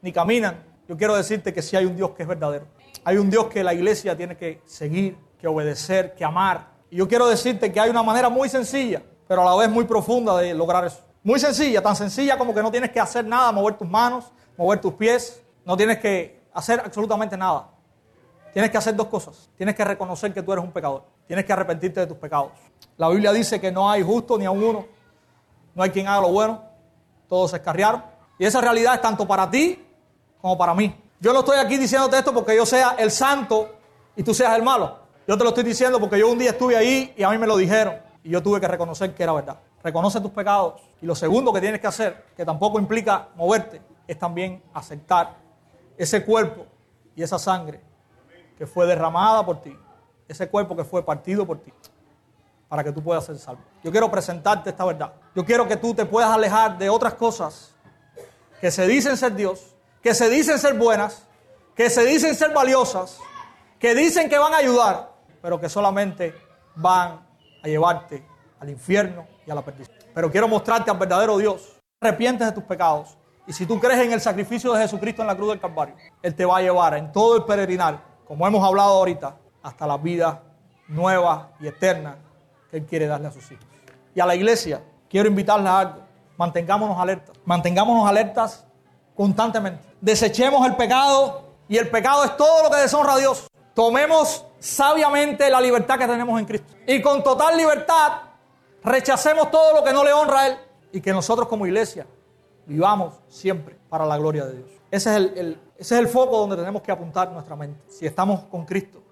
ni 0.00 0.12
caminan, 0.12 0.64
yo 0.88 0.96
quiero 0.96 1.14
decirte 1.14 1.52
que 1.52 1.60
sí 1.60 1.76
hay 1.76 1.84
un 1.84 1.96
Dios 1.96 2.12
que 2.12 2.22
es 2.22 2.28
verdadero. 2.28 2.66
Hay 3.04 3.18
un 3.18 3.28
Dios 3.28 3.46
que 3.46 3.62
la 3.62 3.74
iglesia 3.74 4.16
tiene 4.16 4.36
que 4.36 4.62
seguir, 4.64 5.18
que 5.38 5.46
obedecer, 5.46 6.14
que 6.14 6.24
amar. 6.24 6.68
Y 6.90 6.96
yo 6.96 7.08
quiero 7.08 7.26
decirte 7.26 7.72
que 7.72 7.80
hay 7.80 7.90
una 7.90 8.02
manera 8.02 8.28
muy 8.28 8.48
sencilla, 8.48 9.02
pero 9.26 9.42
a 9.42 9.44
la 9.44 9.56
vez 9.56 9.70
muy 9.70 9.84
profunda 9.84 10.36
de 10.38 10.54
lograr 10.54 10.84
eso. 10.84 11.00
Muy 11.22 11.38
sencilla, 11.38 11.82
tan 11.82 11.96
sencilla 11.96 12.38
como 12.38 12.54
que 12.54 12.62
no 12.62 12.70
tienes 12.70 12.90
que 12.90 13.00
hacer 13.00 13.24
nada, 13.24 13.52
mover 13.52 13.76
tus 13.76 13.88
manos, 13.88 14.32
mover 14.56 14.80
tus 14.80 14.94
pies, 14.94 15.42
no 15.64 15.76
tienes 15.76 15.98
que 15.98 16.40
hacer 16.54 16.80
absolutamente 16.84 17.36
nada. 17.36 17.68
Tienes 18.52 18.70
que 18.70 18.78
hacer 18.78 18.96
dos 18.96 19.08
cosas. 19.08 19.50
Tienes 19.56 19.74
que 19.74 19.84
reconocer 19.84 20.32
que 20.32 20.42
tú 20.42 20.52
eres 20.52 20.64
un 20.64 20.72
pecador. 20.72 21.04
Tienes 21.26 21.44
que 21.44 21.52
arrepentirte 21.52 22.00
de 22.00 22.06
tus 22.06 22.16
pecados. 22.16 22.52
La 22.96 23.08
Biblia 23.08 23.32
dice 23.32 23.60
que 23.60 23.70
no 23.70 23.90
hay 23.90 24.02
justo 24.02 24.38
ni 24.38 24.46
a 24.46 24.50
uno. 24.50 24.86
No 25.74 25.82
hay 25.82 25.90
quien 25.90 26.08
haga 26.08 26.22
lo 26.22 26.30
bueno. 26.30 26.62
Todos 27.28 27.50
se 27.50 27.58
escarriaron. 27.58 28.02
Y 28.38 28.46
esa 28.46 28.60
realidad 28.60 28.94
es 28.94 29.02
tanto 29.02 29.26
para 29.26 29.50
ti 29.50 29.84
como 30.40 30.56
para 30.56 30.74
mí. 30.74 30.94
Yo 31.20 31.32
no 31.32 31.40
estoy 31.40 31.58
aquí 31.58 31.76
diciéndote 31.76 32.18
esto 32.18 32.32
porque 32.32 32.56
yo 32.56 32.64
sea 32.64 32.96
el 32.98 33.10
santo 33.10 33.76
y 34.16 34.22
tú 34.22 34.32
seas 34.32 34.56
el 34.56 34.62
malo. 34.62 34.98
Yo 35.28 35.36
te 35.36 35.44
lo 35.44 35.50
estoy 35.50 35.64
diciendo 35.64 36.00
porque 36.00 36.18
yo 36.18 36.30
un 36.30 36.38
día 36.38 36.52
estuve 36.52 36.74
ahí 36.74 37.12
y 37.14 37.22
a 37.22 37.28
mí 37.28 37.36
me 37.36 37.46
lo 37.46 37.58
dijeron. 37.58 37.98
Y 38.24 38.30
yo 38.30 38.42
tuve 38.42 38.62
que 38.62 38.66
reconocer 38.66 39.14
que 39.14 39.22
era 39.22 39.34
verdad. 39.34 39.58
Reconoce 39.84 40.22
tus 40.22 40.30
pecados. 40.30 40.80
Y 41.02 41.06
lo 41.06 41.14
segundo 41.14 41.52
que 41.52 41.60
tienes 41.60 41.82
que 41.82 41.86
hacer, 41.86 42.24
que 42.34 42.46
tampoco 42.46 42.80
implica 42.80 43.28
moverte, 43.36 43.82
es 44.06 44.18
también 44.18 44.62
aceptar 44.72 45.36
ese 45.98 46.24
cuerpo 46.24 46.64
y 47.14 47.22
esa 47.22 47.38
sangre 47.38 47.82
que 48.56 48.66
fue 48.66 48.86
derramada 48.86 49.44
por 49.44 49.60
ti, 49.60 49.76
ese 50.26 50.48
cuerpo 50.48 50.74
que 50.74 50.82
fue 50.82 51.04
partido 51.04 51.46
por 51.46 51.58
ti, 51.58 51.74
para 52.66 52.82
que 52.82 52.90
tú 52.90 53.02
puedas 53.02 53.26
ser 53.26 53.36
salvo. 53.38 53.60
Yo 53.84 53.90
quiero 53.90 54.10
presentarte 54.10 54.70
esta 54.70 54.86
verdad. 54.86 55.12
Yo 55.34 55.44
quiero 55.44 55.68
que 55.68 55.76
tú 55.76 55.92
te 55.92 56.06
puedas 56.06 56.30
alejar 56.30 56.78
de 56.78 56.88
otras 56.88 57.12
cosas 57.12 57.74
que 58.62 58.70
se 58.70 58.86
dicen 58.86 59.14
ser 59.18 59.34
Dios, 59.34 59.76
que 60.02 60.14
se 60.14 60.30
dicen 60.30 60.58
ser 60.58 60.72
buenas, 60.72 61.26
que 61.74 61.90
se 61.90 62.06
dicen 62.06 62.34
ser 62.34 62.54
valiosas, 62.54 63.18
que 63.78 63.94
dicen 63.94 64.30
que 64.30 64.38
van 64.38 64.54
a 64.54 64.56
ayudar, 64.56 65.17
pero 65.40 65.60
que 65.60 65.68
solamente 65.68 66.34
van 66.74 67.26
a 67.62 67.68
llevarte 67.68 68.24
al 68.60 68.70
infierno 68.70 69.26
y 69.46 69.50
a 69.50 69.54
la 69.54 69.62
perdición. 69.62 69.96
Pero 70.14 70.30
quiero 70.30 70.48
mostrarte 70.48 70.90
al 70.90 70.98
verdadero 70.98 71.38
Dios. 71.38 71.76
Arrepientes 72.00 72.46
de 72.46 72.52
tus 72.52 72.64
pecados. 72.64 73.16
Y 73.46 73.52
si 73.52 73.66
tú 73.66 73.80
crees 73.80 74.00
en 74.00 74.12
el 74.12 74.20
sacrificio 74.20 74.72
de 74.72 74.82
Jesucristo 74.82 75.22
en 75.22 75.28
la 75.28 75.36
cruz 75.36 75.50
del 75.50 75.60
Calvario, 75.60 75.94
Él 76.22 76.34
te 76.34 76.44
va 76.44 76.58
a 76.58 76.60
llevar 76.60 76.94
en 76.94 77.10
todo 77.12 77.36
el 77.36 77.44
peregrinar, 77.44 78.02
como 78.26 78.46
hemos 78.46 78.62
hablado 78.62 78.90
ahorita, 78.90 79.36
hasta 79.62 79.86
la 79.86 79.96
vida 79.96 80.42
nueva 80.88 81.52
y 81.60 81.66
eterna 81.66 82.18
que 82.70 82.78
Él 82.78 82.86
quiere 82.86 83.06
darle 83.06 83.28
a 83.28 83.30
sus 83.30 83.50
hijos. 83.50 83.64
Y 84.14 84.20
a 84.20 84.26
la 84.26 84.34
iglesia, 84.34 84.82
quiero 85.08 85.28
invitarles 85.28 85.68
a 85.70 85.78
algo. 85.80 86.02
Mantengámonos 86.36 86.98
alertas. 86.98 87.36
Mantengámonos 87.44 88.08
alertas 88.08 88.66
constantemente. 89.16 89.82
Desechemos 90.00 90.66
el 90.66 90.76
pecado 90.76 91.48
y 91.68 91.76
el 91.76 91.88
pecado 91.88 92.24
es 92.24 92.36
todo 92.36 92.64
lo 92.64 92.70
que 92.70 92.76
deshonra 92.76 93.14
a 93.14 93.18
Dios. 93.18 93.48
Tomemos 93.74 94.44
sabiamente 94.58 95.48
la 95.50 95.60
libertad 95.60 95.98
que 95.98 96.06
tenemos 96.06 96.38
en 96.38 96.46
Cristo. 96.46 96.74
Y 96.86 97.00
con 97.00 97.22
total 97.22 97.56
libertad 97.56 98.12
rechacemos 98.82 99.50
todo 99.50 99.74
lo 99.74 99.84
que 99.84 99.92
no 99.92 100.04
le 100.04 100.12
honra 100.12 100.40
a 100.40 100.46
Él. 100.48 100.58
Y 100.92 101.00
que 101.00 101.12
nosotros 101.12 101.48
como 101.48 101.66
iglesia 101.66 102.06
vivamos 102.66 103.14
siempre 103.28 103.76
para 103.88 104.06
la 104.06 104.16
gloria 104.16 104.46
de 104.46 104.54
Dios. 104.54 104.68
Ese 104.90 105.10
es 105.10 105.16
el, 105.16 105.38
el, 105.38 105.60
ese 105.76 105.94
es 105.94 106.00
el 106.00 106.08
foco 106.08 106.38
donde 106.38 106.56
tenemos 106.56 106.82
que 106.82 106.90
apuntar 106.90 107.30
nuestra 107.30 107.56
mente. 107.56 107.80
Si 107.88 108.06
estamos 108.06 108.40
con 108.44 108.64
Cristo, 108.64 109.02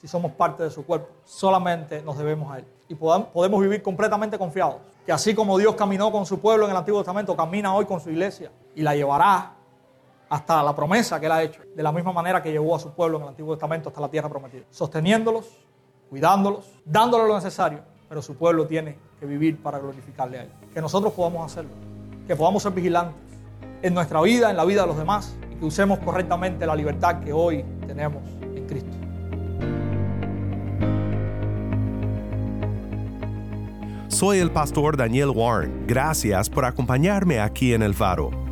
si 0.00 0.08
somos 0.08 0.32
parte 0.32 0.62
de 0.62 0.70
su 0.70 0.84
cuerpo, 0.84 1.08
solamente 1.24 2.02
nos 2.02 2.16
debemos 2.16 2.52
a 2.52 2.58
Él. 2.58 2.64
Y 2.88 2.94
podemos 2.94 3.60
vivir 3.60 3.82
completamente 3.82 4.38
confiados. 4.38 4.76
Que 5.06 5.12
así 5.12 5.34
como 5.34 5.58
Dios 5.58 5.74
caminó 5.76 6.10
con 6.10 6.26
su 6.26 6.40
pueblo 6.40 6.64
en 6.64 6.72
el 6.72 6.76
Antiguo 6.76 7.00
Testamento, 7.00 7.36
camina 7.36 7.74
hoy 7.74 7.84
con 7.84 8.00
su 8.00 8.10
iglesia 8.10 8.50
y 8.74 8.82
la 8.82 8.94
llevará 8.94 9.54
hasta 10.30 10.62
la 10.62 10.74
promesa 10.74 11.18
que 11.18 11.26
Él 11.26 11.32
ha 11.32 11.42
hecho, 11.42 11.60
de 11.74 11.82
la 11.82 11.90
misma 11.90 12.12
manera 12.12 12.40
que 12.40 12.52
llevó 12.52 12.76
a 12.76 12.78
su 12.78 12.92
pueblo 12.92 13.18
en 13.18 13.24
el 13.24 13.28
Antiguo 13.30 13.54
Testamento 13.54 13.88
hasta 13.88 14.00
la 14.00 14.08
tierra 14.08 14.28
prometida, 14.28 14.62
sosteniéndolos, 14.70 15.58
cuidándolos, 16.08 16.70
dándoles 16.84 17.26
lo 17.26 17.34
necesario, 17.34 17.80
pero 18.08 18.22
su 18.22 18.36
pueblo 18.36 18.66
tiene 18.66 18.96
que 19.18 19.26
vivir 19.26 19.60
para 19.60 19.80
glorificarle 19.80 20.38
a 20.38 20.42
Él. 20.42 20.50
Que 20.72 20.80
nosotros 20.80 21.12
podamos 21.12 21.50
hacerlo, 21.50 21.72
que 22.28 22.36
podamos 22.36 22.62
ser 22.62 22.72
vigilantes 22.72 23.16
en 23.82 23.92
nuestra 23.92 24.20
vida, 24.20 24.50
en 24.50 24.56
la 24.56 24.64
vida 24.64 24.82
de 24.82 24.86
los 24.86 24.96
demás, 24.96 25.36
y 25.50 25.56
que 25.56 25.64
usemos 25.64 25.98
correctamente 25.98 26.64
la 26.64 26.76
libertad 26.76 27.18
que 27.18 27.32
hoy 27.32 27.64
tenemos 27.88 28.22
en 28.54 28.66
Cristo. 28.68 28.96
Soy 34.06 34.38
el 34.38 34.52
pastor 34.52 34.96
Daniel 34.96 35.30
Warren. 35.30 35.86
Gracias 35.88 36.48
por 36.48 36.64
acompañarme 36.64 37.40
aquí 37.40 37.74
en 37.74 37.82
el 37.82 37.94
faro. 37.94 38.49